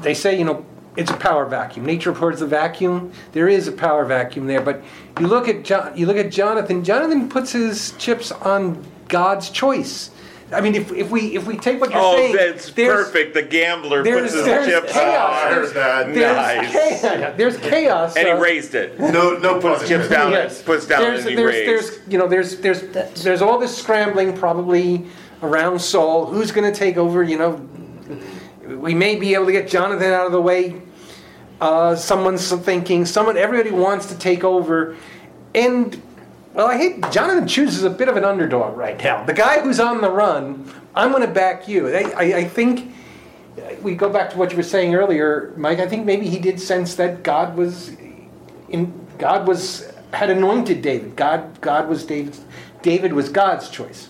[0.00, 0.64] They say, you know,
[0.96, 1.86] it's a power vacuum.
[1.86, 3.12] Nature abhors the vacuum.
[3.32, 4.82] There is a power vacuum there, but
[5.18, 6.84] you look at John, you look at Jonathan.
[6.84, 10.10] Jonathan puts his chips on God's choice.
[10.52, 13.34] I mean, if, if we if we take what you're Oh, saying, that's perfect.
[13.34, 15.44] The gambler There's, puts his there's chips chaos.
[15.44, 15.50] on.
[15.50, 16.14] There's, that.
[16.14, 17.00] there's Nice.
[17.00, 17.34] chaos.
[17.36, 18.16] There's chaos.
[18.16, 18.98] And he uh, raised it.
[19.00, 20.32] No, no Puts chips down.
[20.32, 20.62] Yes.
[20.62, 21.68] Puts down there's, and he there's, raised.
[21.98, 22.82] there's, you know, there's, there's,
[23.22, 25.06] there's all this scrambling probably
[25.42, 26.26] around Saul.
[26.26, 27.22] Who's going to take over?
[27.22, 27.68] You know,
[28.76, 30.80] we may be able to get Jonathan out of the way.
[31.60, 34.96] Uh, someone's thinking, someone, everybody wants to take over,
[35.54, 36.02] and
[36.54, 39.24] well, I hate Jonathan chooses a bit of an underdog right now.
[39.24, 41.88] The guy who's on the run, I'm going to back you.
[41.88, 42.92] I, I, I think
[43.82, 45.78] we go back to what you were saying earlier, Mike.
[45.78, 47.96] I think maybe he did sense that God was
[48.68, 51.16] in God was had anointed David.
[51.16, 52.36] God God was David.
[52.82, 54.08] David was God's choice.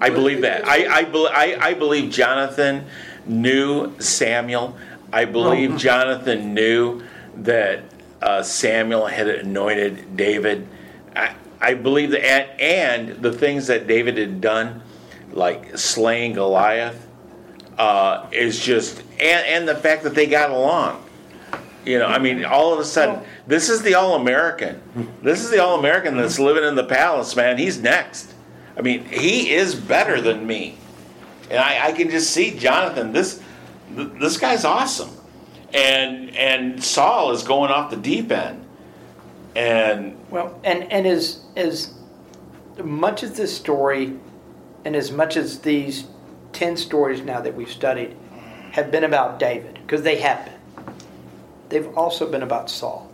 [0.00, 0.66] I believe that.
[0.66, 2.86] I, I, I, I believe Jonathan
[3.26, 4.76] knew Samuel.
[5.12, 7.02] I believe Jonathan knew
[7.36, 7.84] that
[8.22, 10.66] uh, Samuel had anointed David.
[11.14, 14.82] I, I believe that, and, the things that David had done,
[15.32, 17.06] like slaying Goliath,
[17.78, 21.04] uh, is just, and, and the fact that they got along.
[21.84, 24.82] You know, I mean, all of a sudden, this is the All American.
[25.22, 27.56] This is the All American that's living in the palace, man.
[27.56, 28.34] He's next.
[28.76, 30.76] I mean, he is better than me,
[31.50, 33.12] and I, I can just see Jonathan.
[33.12, 33.42] This
[33.90, 35.10] this guy's awesome,
[35.72, 38.64] and and Saul is going off the deep end,
[39.56, 41.94] and Well, and and as as
[42.82, 44.16] much as this story,
[44.84, 46.04] and as much as these
[46.52, 48.16] ten stories now that we've studied
[48.72, 50.94] have been about David, because they have been,
[51.68, 53.10] they've also been about Saul,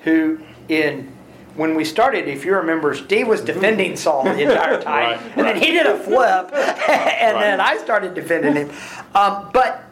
[0.00, 1.12] who in
[1.56, 5.46] when we started, if you remember, Steve was defending Saul the entire time, Right, and
[5.46, 6.52] then he did a flip,
[6.88, 8.70] and then I started defending him.
[9.14, 9.84] Um, but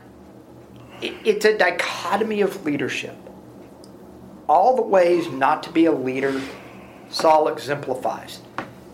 [1.00, 3.16] it, it's a dichotomy of leadership.
[4.48, 6.40] All the ways not to be a leader,
[7.10, 8.40] Saul exemplifies.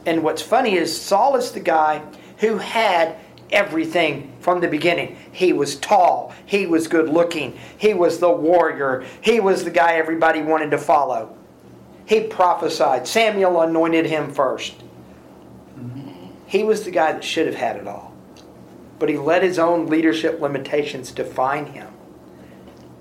[0.06, 2.02] And what's funny is Saul is the guy
[2.38, 3.16] who had
[3.52, 5.16] everything from the beginning.
[5.32, 9.94] He was tall, he was good looking, he was the warrior, he was the guy
[9.94, 11.36] everybody wanted to follow.
[12.06, 13.06] He prophesied.
[13.06, 14.74] Samuel anointed him first.
[16.46, 18.12] He was the guy that should have had it all.
[18.98, 21.86] But he let his own leadership limitations define him.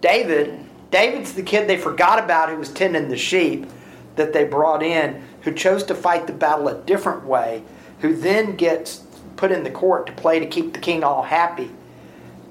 [0.01, 3.67] David, David's the kid they forgot about who was tending the sheep
[4.15, 7.63] that they brought in, who chose to fight the battle a different way,
[7.99, 9.03] who then gets
[9.37, 11.71] put in the court to play to keep the king all happy.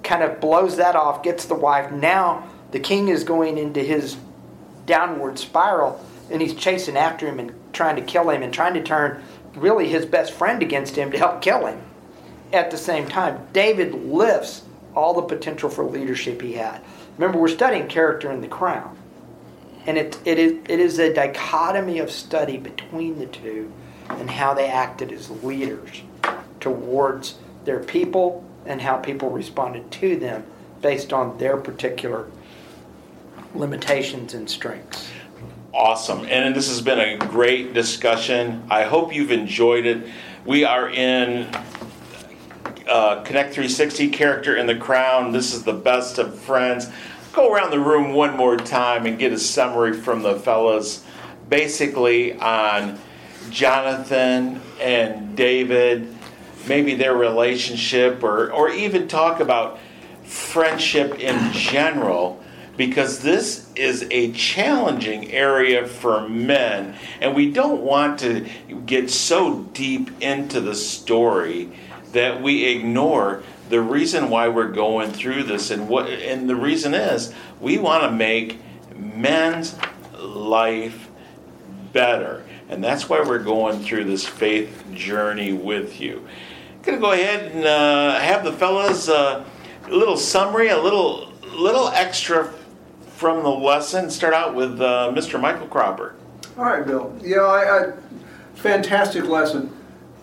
[0.02, 1.92] Kind of blows that off, gets the wife.
[1.92, 4.16] Now the king is going into his
[4.86, 8.82] downward spiral and he's chasing after him and trying to kill him and trying to
[8.82, 9.22] turn
[9.54, 11.80] really his best friend against him to help kill him.
[12.52, 14.62] At the same time, David lifts
[14.94, 16.80] all the potential for leadership he had.
[17.18, 18.96] Remember, we're studying character in the crown.
[19.86, 23.72] And it, it, is, it is a dichotomy of study between the two
[24.08, 26.02] and how they acted as leaders
[26.60, 30.44] towards their people and how people responded to them
[30.80, 32.28] based on their particular
[33.54, 35.10] limitations and strengths.
[35.74, 36.24] Awesome.
[36.26, 38.64] And this has been a great discussion.
[38.70, 40.06] I hope you've enjoyed it.
[40.44, 41.48] We are in
[42.88, 45.32] uh, Connect 360 character in the crown.
[45.32, 46.90] This is the best of friends.
[47.32, 51.04] Go around the room one more time and get a summary from the fellas,
[51.48, 52.98] basically on
[53.50, 56.14] Jonathan and David,
[56.66, 59.78] maybe their relationship, or, or even talk about
[60.24, 62.42] friendship in general
[62.76, 68.46] because this is a challenging area for men, and we don't want to
[68.86, 71.72] get so deep into the story
[72.12, 76.94] that we ignore the reason why we're going through this and what and the reason
[76.94, 78.58] is we want to make
[78.96, 79.76] men's
[80.18, 81.08] life
[81.92, 86.26] better and that's why we're going through this faith journey with you
[86.78, 89.44] I'm gonna go ahead and uh, have the fellas uh,
[89.86, 92.52] a little summary a little little extra
[93.16, 96.14] from the lesson start out with uh, mr michael cropper
[96.56, 97.16] All right, Bill.
[97.22, 97.92] Yeah, I, I,
[98.54, 99.72] fantastic lesson.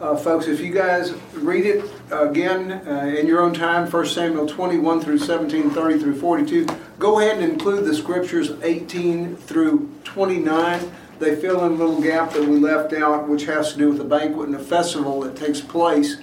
[0.01, 4.45] Uh, folks, if you guys read it again uh, in your own time, 1 Samuel
[4.45, 6.67] 21 through 17, 30 through 42,
[6.99, 10.91] go ahead and include the scriptures 18 through 29.
[11.19, 13.97] They fill in a little gap that we left out, which has to do with
[13.97, 16.17] the banquet and the festival that takes place,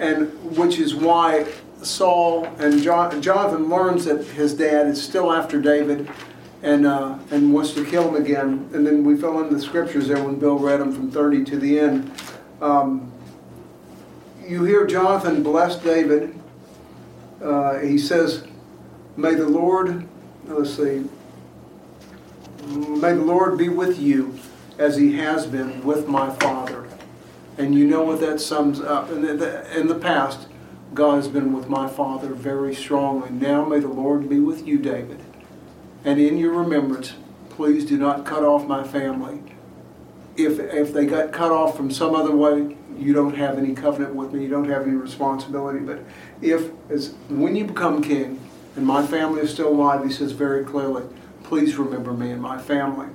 [0.00, 1.46] and which is why
[1.80, 6.10] Saul and Jon- Jonathan learns that his dad is still after David
[6.64, 8.68] and uh, and wants to kill him again.
[8.74, 11.56] And then we fill in the scriptures there when Bill read them from 30 to
[11.56, 12.10] the end.
[12.60, 13.11] Um,
[14.46, 16.38] you hear Jonathan bless David.
[17.42, 18.44] Uh, he says,
[19.16, 20.06] "May the Lord,
[20.46, 21.04] let's see,
[22.66, 24.38] may the Lord be with you,
[24.78, 26.86] as He has been with my father."
[27.58, 29.10] And you know what that sums up.
[29.10, 30.48] In the, in the past,
[30.94, 33.30] God has been with my father very strongly.
[33.30, 35.20] Now may the Lord be with you, David.
[36.04, 37.14] And in your remembrance,
[37.50, 39.42] please do not cut off my family.
[40.36, 44.14] If, if they got cut off from some other way, you don't have any covenant
[44.14, 45.80] with me, you don't have any responsibility.
[45.80, 46.00] But
[46.40, 48.40] if, as, when you become king,
[48.76, 51.04] and my family is still alive, he says very clearly,
[51.42, 53.08] please remember me and my family.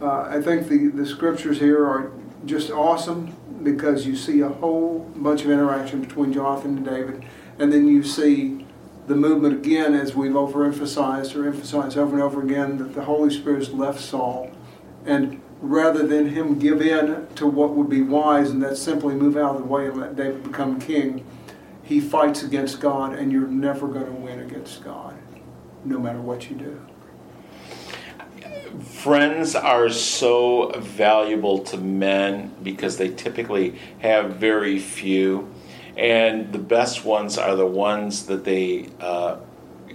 [0.00, 2.12] Uh, I think the, the scriptures here are
[2.44, 7.24] just awesome because you see a whole bunch of interaction between Jonathan and David,
[7.58, 8.66] and then you see
[9.06, 13.30] the movement again, as we've overemphasized or emphasized over and over again, that the Holy
[13.30, 14.50] Spirit has left Saul,
[15.04, 19.36] and rather than him give in to what would be wise, and that simply move
[19.36, 21.24] out of the way and let David become king,
[21.82, 25.16] he fights against God, and you're never going to win against God,
[25.84, 26.80] no matter what you do.
[28.80, 35.52] friends are so valuable to men because they typically have very few
[35.96, 39.36] and the best ones are the ones that they uh,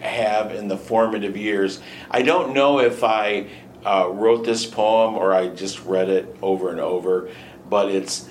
[0.02, 3.48] have in the formative years i don't know if i
[3.86, 7.30] uh, wrote this poem or i just read it over and over
[7.70, 8.30] but it's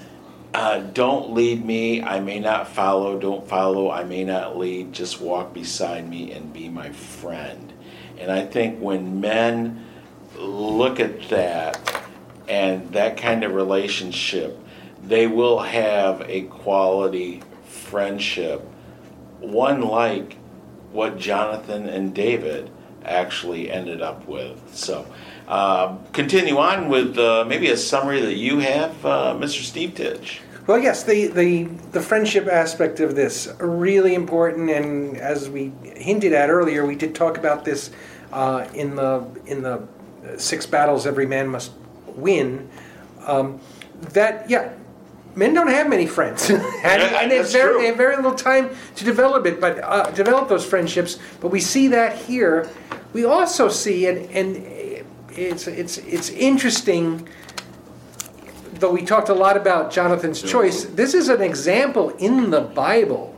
[0.55, 5.21] uh, don't lead me i may not follow don't follow i may not lead just
[5.21, 7.73] walk beside me and be my friend
[8.19, 9.85] and i think when men
[10.39, 11.97] look at that
[12.49, 14.59] and that kind of relationship,
[15.03, 18.61] they will have a quality friendship,
[19.41, 20.37] one like
[20.93, 22.71] what Jonathan and David
[23.05, 24.75] actually ended up with.
[24.75, 25.07] So,
[25.49, 29.63] uh, continue on with uh, maybe a summary that you have, uh, Mr.
[29.63, 30.41] Steve Titch.
[30.67, 36.33] Well, yes, the, the, the friendship aspect of this really important, and as we hinted
[36.33, 37.91] at earlier, we did talk about this
[38.33, 39.87] uh, in the in the
[40.37, 41.73] six battles every man must
[42.09, 42.69] win.
[43.27, 43.61] Um,
[44.13, 44.73] that yeah,
[45.37, 48.71] men don't have many friends, and, and they, have very, they have very little time
[48.97, 51.19] to develop it, but uh, develop those friendships.
[51.41, 52.69] But we see that here.
[53.13, 54.57] We also see, and and
[55.37, 57.29] it's it's it's interesting.
[58.75, 63.35] Though we talked a lot about Jonathan's choice, this is an example in the Bible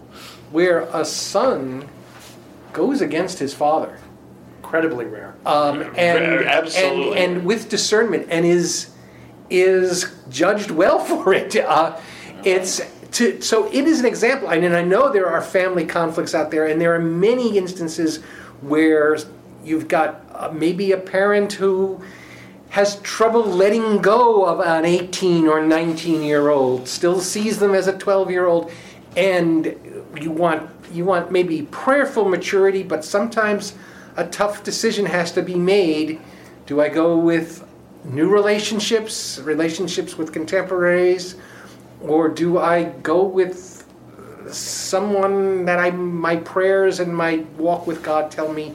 [0.50, 1.88] where a son
[2.72, 3.98] goes against his father
[4.62, 5.34] Incredibly rare.
[5.46, 7.18] um, and, Absolutely.
[7.18, 8.90] and and with discernment and is
[9.48, 11.54] is judged well for it.
[11.56, 11.98] Uh,
[12.44, 12.80] it's
[13.12, 16.66] to so it is an example, and I know there are family conflicts out there,
[16.66, 18.18] and there are many instances
[18.60, 19.16] where
[19.68, 22.00] you've got uh, maybe a parent who
[22.70, 27.86] has trouble letting go of an 18 or 19 year old, still sees them as
[27.86, 28.70] a 12 year old,
[29.16, 29.76] and
[30.20, 33.74] you want you want maybe prayerful maturity, but sometimes
[34.16, 36.20] a tough decision has to be made.
[36.66, 37.66] Do I go with
[38.04, 41.36] new relationships, relationships with contemporaries,
[42.00, 43.84] or do I go with
[44.50, 48.74] someone that I my prayers and my walk with God tell me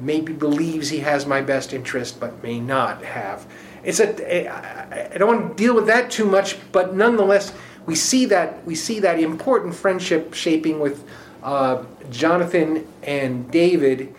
[0.00, 3.46] maybe believes he has my best interest but may not have.
[3.84, 7.52] It's a I- don't want to deal with that too much, but nonetheless
[7.86, 11.04] we see that we see that important friendship shaping with
[11.42, 14.12] uh, Jonathan and David,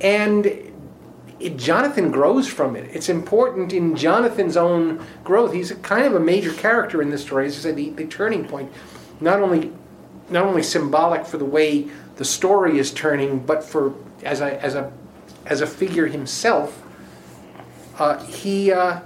[0.00, 0.46] and
[1.38, 2.90] it, Jonathan grows from it.
[2.92, 5.52] It's important in Jonathan's own growth.
[5.52, 7.46] He's kind of a major character in this story.
[7.46, 8.72] As I said, the, the turning point,
[9.20, 9.72] not only
[10.30, 11.88] not only symbolic for the way
[12.18, 14.92] the story is turning, but for as a as a
[15.46, 16.82] as a figure himself.
[17.98, 19.00] Uh, he uh,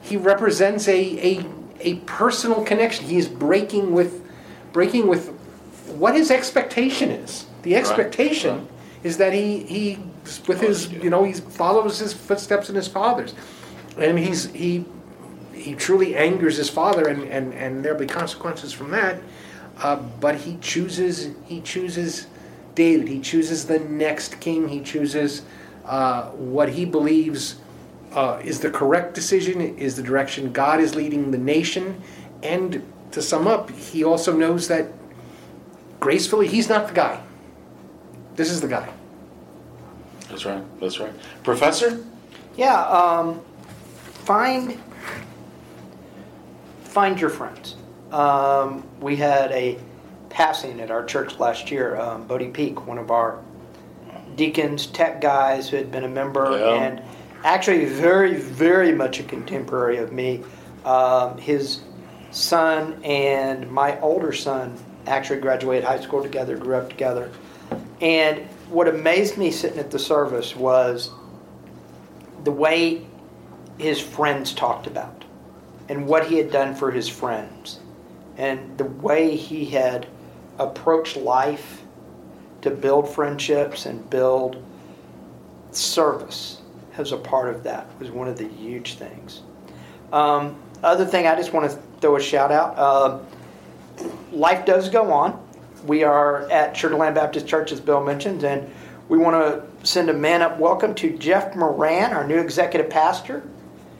[0.00, 1.46] he represents a, a
[1.80, 3.06] a personal connection.
[3.06, 4.22] He is breaking with
[4.72, 5.28] breaking with
[5.86, 7.46] what his expectation is.
[7.62, 8.68] The expectation
[9.02, 9.98] is that he he
[10.46, 13.34] with his you know he follows his footsteps in his father's,
[13.96, 14.84] and he's he
[15.54, 19.20] he truly angers his father, and and and there'll be consequences from that.
[19.78, 22.26] Uh, but he chooses he chooses
[22.78, 23.08] David.
[23.08, 24.68] He chooses the next king.
[24.68, 25.42] He chooses
[25.84, 27.56] uh, what he believes
[28.12, 32.00] uh, is the correct decision, is the direction God is leading the nation.
[32.44, 34.86] And to sum up, he also knows that
[35.98, 37.20] gracefully, he's not the guy.
[38.36, 38.88] This is the guy.
[40.28, 40.62] That's right.
[40.80, 41.12] That's right.
[41.42, 42.04] Professor?
[42.56, 43.40] Yeah, um,
[44.24, 44.80] find
[46.84, 47.74] find your friends.
[48.12, 49.78] Um, we had a
[50.30, 51.96] passing at our church last year.
[51.96, 53.40] Um, Bodie Peak, one of our
[54.36, 56.82] deacons, tech guys who had been a member, Yeah.
[56.82, 57.02] and
[57.44, 60.42] actually very, very much a contemporary of me.
[60.84, 61.80] Um, his
[62.30, 64.76] son and my older son
[65.06, 67.30] actually graduated high school together, grew up together.
[68.00, 71.10] And what amazed me sitting at the service was
[72.44, 73.06] the way
[73.78, 75.24] his friends talked about
[75.88, 77.80] and what he had done for his friends
[78.36, 80.06] and the way he had
[80.58, 81.82] approached life
[82.62, 84.62] to build friendships and build
[85.70, 86.60] service
[86.96, 89.42] as a part of that was one of the huge things.
[90.12, 92.76] Um, other thing, I just want to throw a shout out.
[92.76, 93.18] Uh,
[94.32, 95.44] life does go on.
[95.86, 98.68] We are at Sugar Land Baptist Church, as Bill mentioned, and
[99.08, 103.42] we want to send a man up welcome to Jeff Moran, our new executive pastor.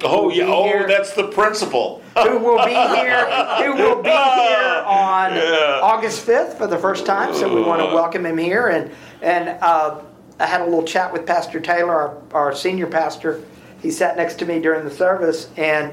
[0.02, 0.44] Oh, yeah.
[0.46, 2.02] Oh, that's the principal.
[2.26, 3.24] Who will be here
[3.62, 5.80] who will be here on Yeah.
[5.82, 7.34] August 5th for the first time.
[7.34, 8.68] So we want to welcome him here.
[8.68, 8.90] And
[9.22, 10.00] and uh,
[10.40, 13.42] I had a little chat with Pastor Taylor our, our senior pastor.
[13.82, 15.92] He sat next to me during the service and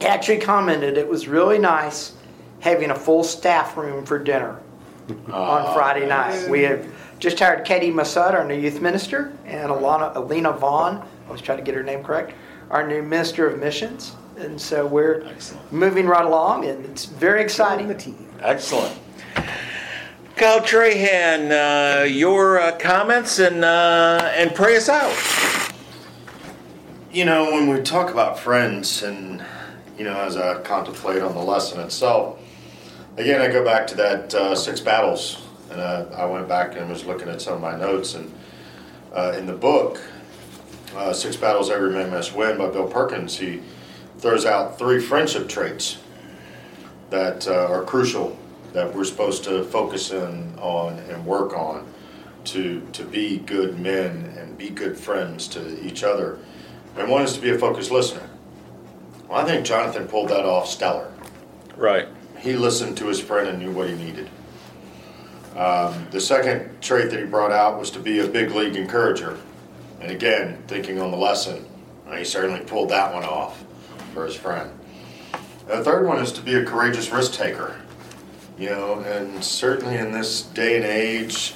[0.00, 2.12] he actually commented it was really nice
[2.60, 4.60] having a full staff room for dinner
[5.32, 6.48] on Friday night.
[6.50, 6.86] We have
[7.18, 11.58] just hired Katie Masud, our new youth minister, and Alana, Alina Vaughn, I was trying
[11.58, 12.34] to get her name correct,
[12.70, 14.14] our new minister of missions.
[14.36, 15.72] And so we're Excellent.
[15.72, 17.88] moving right along, and it's very exciting.
[17.88, 18.28] The team.
[18.40, 18.98] Excellent.
[20.36, 21.50] Kyle Trahan,
[22.02, 25.16] uh, your uh, comments and uh, and pray us out.
[27.10, 29.42] You know, when we talk about friends, and
[29.96, 32.38] you know, as I contemplate on the lesson itself,
[33.16, 36.90] again, I go back to that uh, six battles, and uh, I went back and
[36.90, 38.30] was looking at some of my notes, and
[39.14, 40.02] uh, in the book,
[40.94, 43.62] uh, Six Battles Every Man Must Win by Bill Perkins, he
[44.18, 45.98] throws out three friendship traits
[47.10, 48.36] that uh, are crucial
[48.72, 51.86] that we're supposed to focus in on and work on
[52.44, 56.38] to to be good men and be good friends to each other.
[56.96, 58.28] And one is to be a focused listener.
[59.28, 61.12] Well, I think Jonathan pulled that off stellar.
[61.76, 62.08] Right.
[62.38, 64.30] He listened to his friend and knew what he needed.
[65.56, 69.38] Um, the second trait that he brought out was to be a big league encourager.
[70.00, 71.64] And again, thinking on the lesson,
[72.14, 73.65] he certainly pulled that one off
[74.16, 74.70] for his friend.
[75.68, 77.76] The third one is to be a courageous risk taker.
[78.58, 81.54] You know, and certainly in this day and age,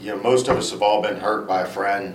[0.00, 2.14] you know, most of us have all been hurt by a friend.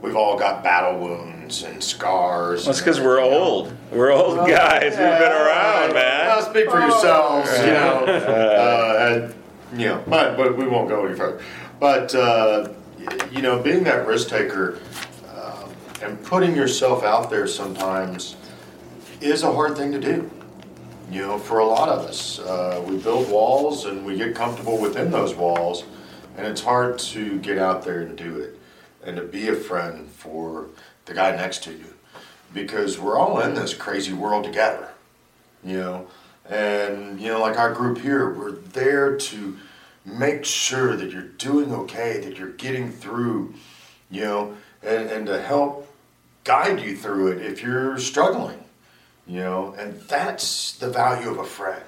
[0.00, 2.64] We've all got battle wounds and scars.
[2.64, 3.74] That's because we're old.
[3.92, 4.92] We're old guys.
[4.92, 6.42] We've been around, man.
[6.44, 8.06] Speak for yourselves, you know.
[8.06, 9.30] Uh,
[9.70, 11.42] and, you know, but but we won't go any further.
[11.78, 12.70] But uh,
[13.30, 14.80] you know, being that risk taker
[15.34, 15.70] um,
[16.02, 18.36] and putting yourself out there sometimes
[19.22, 20.30] is a hard thing to do.
[21.10, 24.80] You know, for a lot of us, uh, we build walls and we get comfortable
[24.80, 25.84] within those walls,
[26.36, 28.58] and it's hard to get out there and do it
[29.04, 30.68] and to be a friend for
[31.04, 31.94] the guy next to you
[32.54, 34.88] because we're all in this crazy world together
[35.64, 36.06] you know?
[36.48, 39.56] And you know like our group here we're there to
[40.04, 43.54] make sure that you're doing okay that you're getting through
[44.10, 44.56] you know?
[44.82, 45.88] And, and to help
[46.44, 48.61] guide you through it if you're struggling
[49.26, 49.74] you know?
[49.78, 51.84] And that's the value of a friend.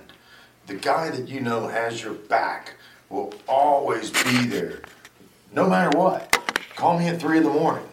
[0.66, 2.74] The guy that you know has your back
[3.08, 4.82] will always be there
[5.52, 6.32] no matter what.
[6.76, 7.86] Call me at three in the morning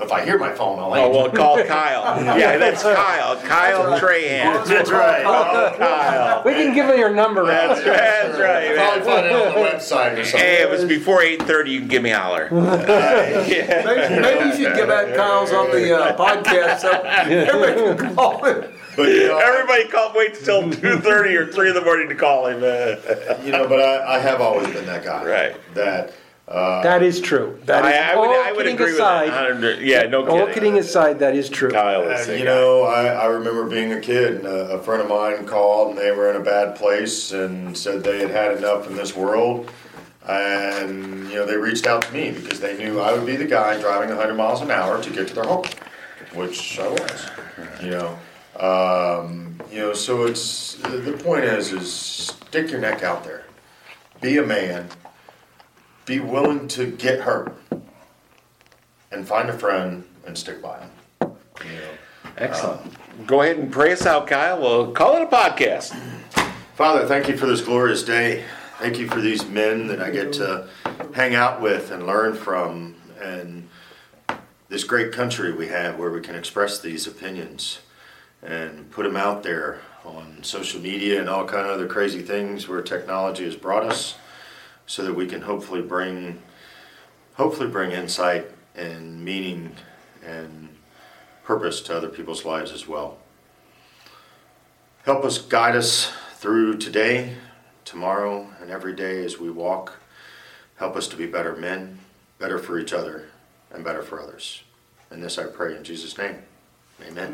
[0.00, 2.38] if i hear my phone i'll Oh, answer well, call Kyle.
[2.38, 3.36] Yeah, that's Kyle.
[3.42, 4.64] Kyle Trahan.
[4.66, 6.42] that's right I'll- Kyle.
[6.44, 7.44] We can give her your number.
[7.46, 9.04] That's, that's right, Probably man.
[9.04, 10.40] find it on the website or something.
[10.40, 12.48] Hey, if it's before 8.30, you can give me a holler.
[12.52, 13.82] Yeah.
[13.84, 18.44] Maybe, maybe you should get back Kyle's on the uh, podcast so everybody can call
[18.44, 18.64] him.
[18.96, 22.46] But you know, Everybody call, wait till 2.30 or 3 in the morning to call
[22.46, 22.56] him.
[23.44, 25.24] you know, but I, I have always been that guy.
[25.24, 25.74] Right.
[25.74, 26.12] That
[26.48, 27.60] uh, That is true.
[27.66, 29.42] That is I, I would, all I would kidding agree aside, with that.
[29.50, 30.40] 100 Yeah, no kidding.
[30.40, 31.70] All kidding aside, that is true.
[31.70, 34.82] Kyle uh, is the you know, I, I remember being a kid, and a, a
[34.82, 38.30] friend of mine called, and they were in a bad place, and said they had
[38.30, 39.70] had enough in this world,
[40.26, 43.46] and you know, they reached out to me because they knew I would be the
[43.46, 45.64] guy driving 100 miles an hour to get to their home,
[46.34, 47.26] which I was.
[47.82, 48.18] You know,
[48.58, 53.44] um, you know, so it's the point is, is stick your neck out there,
[54.20, 54.88] be a man,
[56.08, 57.54] be willing to get hurt,
[59.12, 60.90] and find a friend and stick by him.
[61.20, 61.90] You know.
[62.24, 63.26] Uh, Excellent.
[63.26, 64.58] Go ahead and pray us out, Kyle.
[64.58, 65.94] We'll call it a podcast.
[66.74, 68.44] Father, thank you for this glorious day.
[68.78, 70.66] Thank you for these men that I get to
[71.12, 73.68] hang out with and learn from, and
[74.70, 77.80] this great country we have where we can express these opinions
[78.42, 82.66] and put them out there on social media and all kind of other crazy things
[82.66, 84.14] where technology has brought us,
[84.88, 86.42] so that we can hopefully bring,
[87.34, 89.76] hopefully bring insight and meaning
[90.24, 90.70] and
[91.44, 93.18] purpose to other people's lives as well.
[95.04, 97.34] Help us guide us through today,
[97.84, 100.00] tomorrow, and every day as we walk.
[100.76, 101.98] Help us to be better men,
[102.38, 103.28] better for each other,
[103.70, 104.62] and better for others.
[105.10, 106.36] And this I pray in Jesus' name.
[107.06, 107.32] Amen.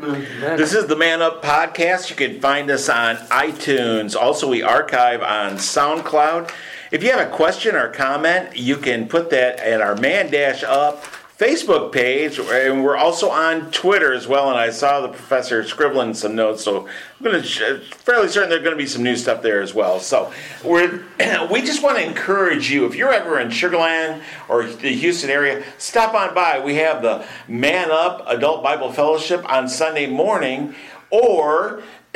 [0.57, 2.09] This is the Man Up Podcast.
[2.09, 4.15] You can find us on iTunes.
[4.15, 6.51] Also, we archive on SoundCloud.
[6.91, 10.63] If you have a question or comment, you can put that at our Man Dash
[10.63, 11.03] Up
[11.37, 14.49] Facebook page, and we're also on Twitter as well.
[14.49, 18.63] And I saw the professor scribbling some notes, so I'm going to fairly certain there's
[18.63, 19.99] going to be some new stuff there as well.
[19.99, 20.31] So
[20.63, 21.03] we're
[21.51, 25.65] we just want to encourage you if you're ever in Sugarland or the Houston area,
[25.77, 26.61] stop on by.
[26.61, 30.73] We have the Man Up Adult Bible Fellowship on Sunday morning,
[31.09, 31.83] or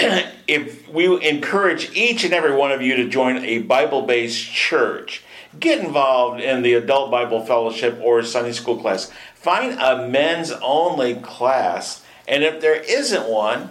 [0.47, 5.23] if we encourage each and every one of you to join a Bible-based church
[5.59, 9.11] get involved in the adult Bible fellowship or Sunday school class.
[9.35, 13.69] Find a men's only class, and if there isn't one,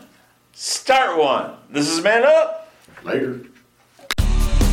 [0.53, 1.53] start one.
[1.71, 2.71] This is Man Up.
[3.05, 3.41] Later.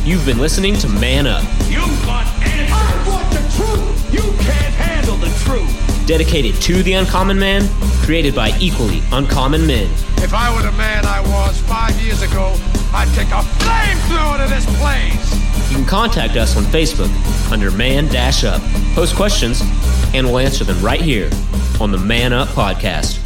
[0.04, 2.70] You've been listening to Man Up, You want answers.
[2.72, 4.14] I want the truth.
[4.14, 6.06] You can't handle the truth.
[6.06, 7.68] dedicated to the uncommon man,
[8.04, 9.90] created by equally uncommon men.
[10.18, 12.54] If I were the man I was five years ago,
[12.94, 15.45] I'd take a flamethrower to this place.
[15.68, 17.10] You can contact us on Facebook
[17.50, 18.62] under Man Dash Up.
[18.94, 19.60] Post questions,
[20.14, 21.28] and we'll answer them right here
[21.80, 23.25] on the Man Up Podcast.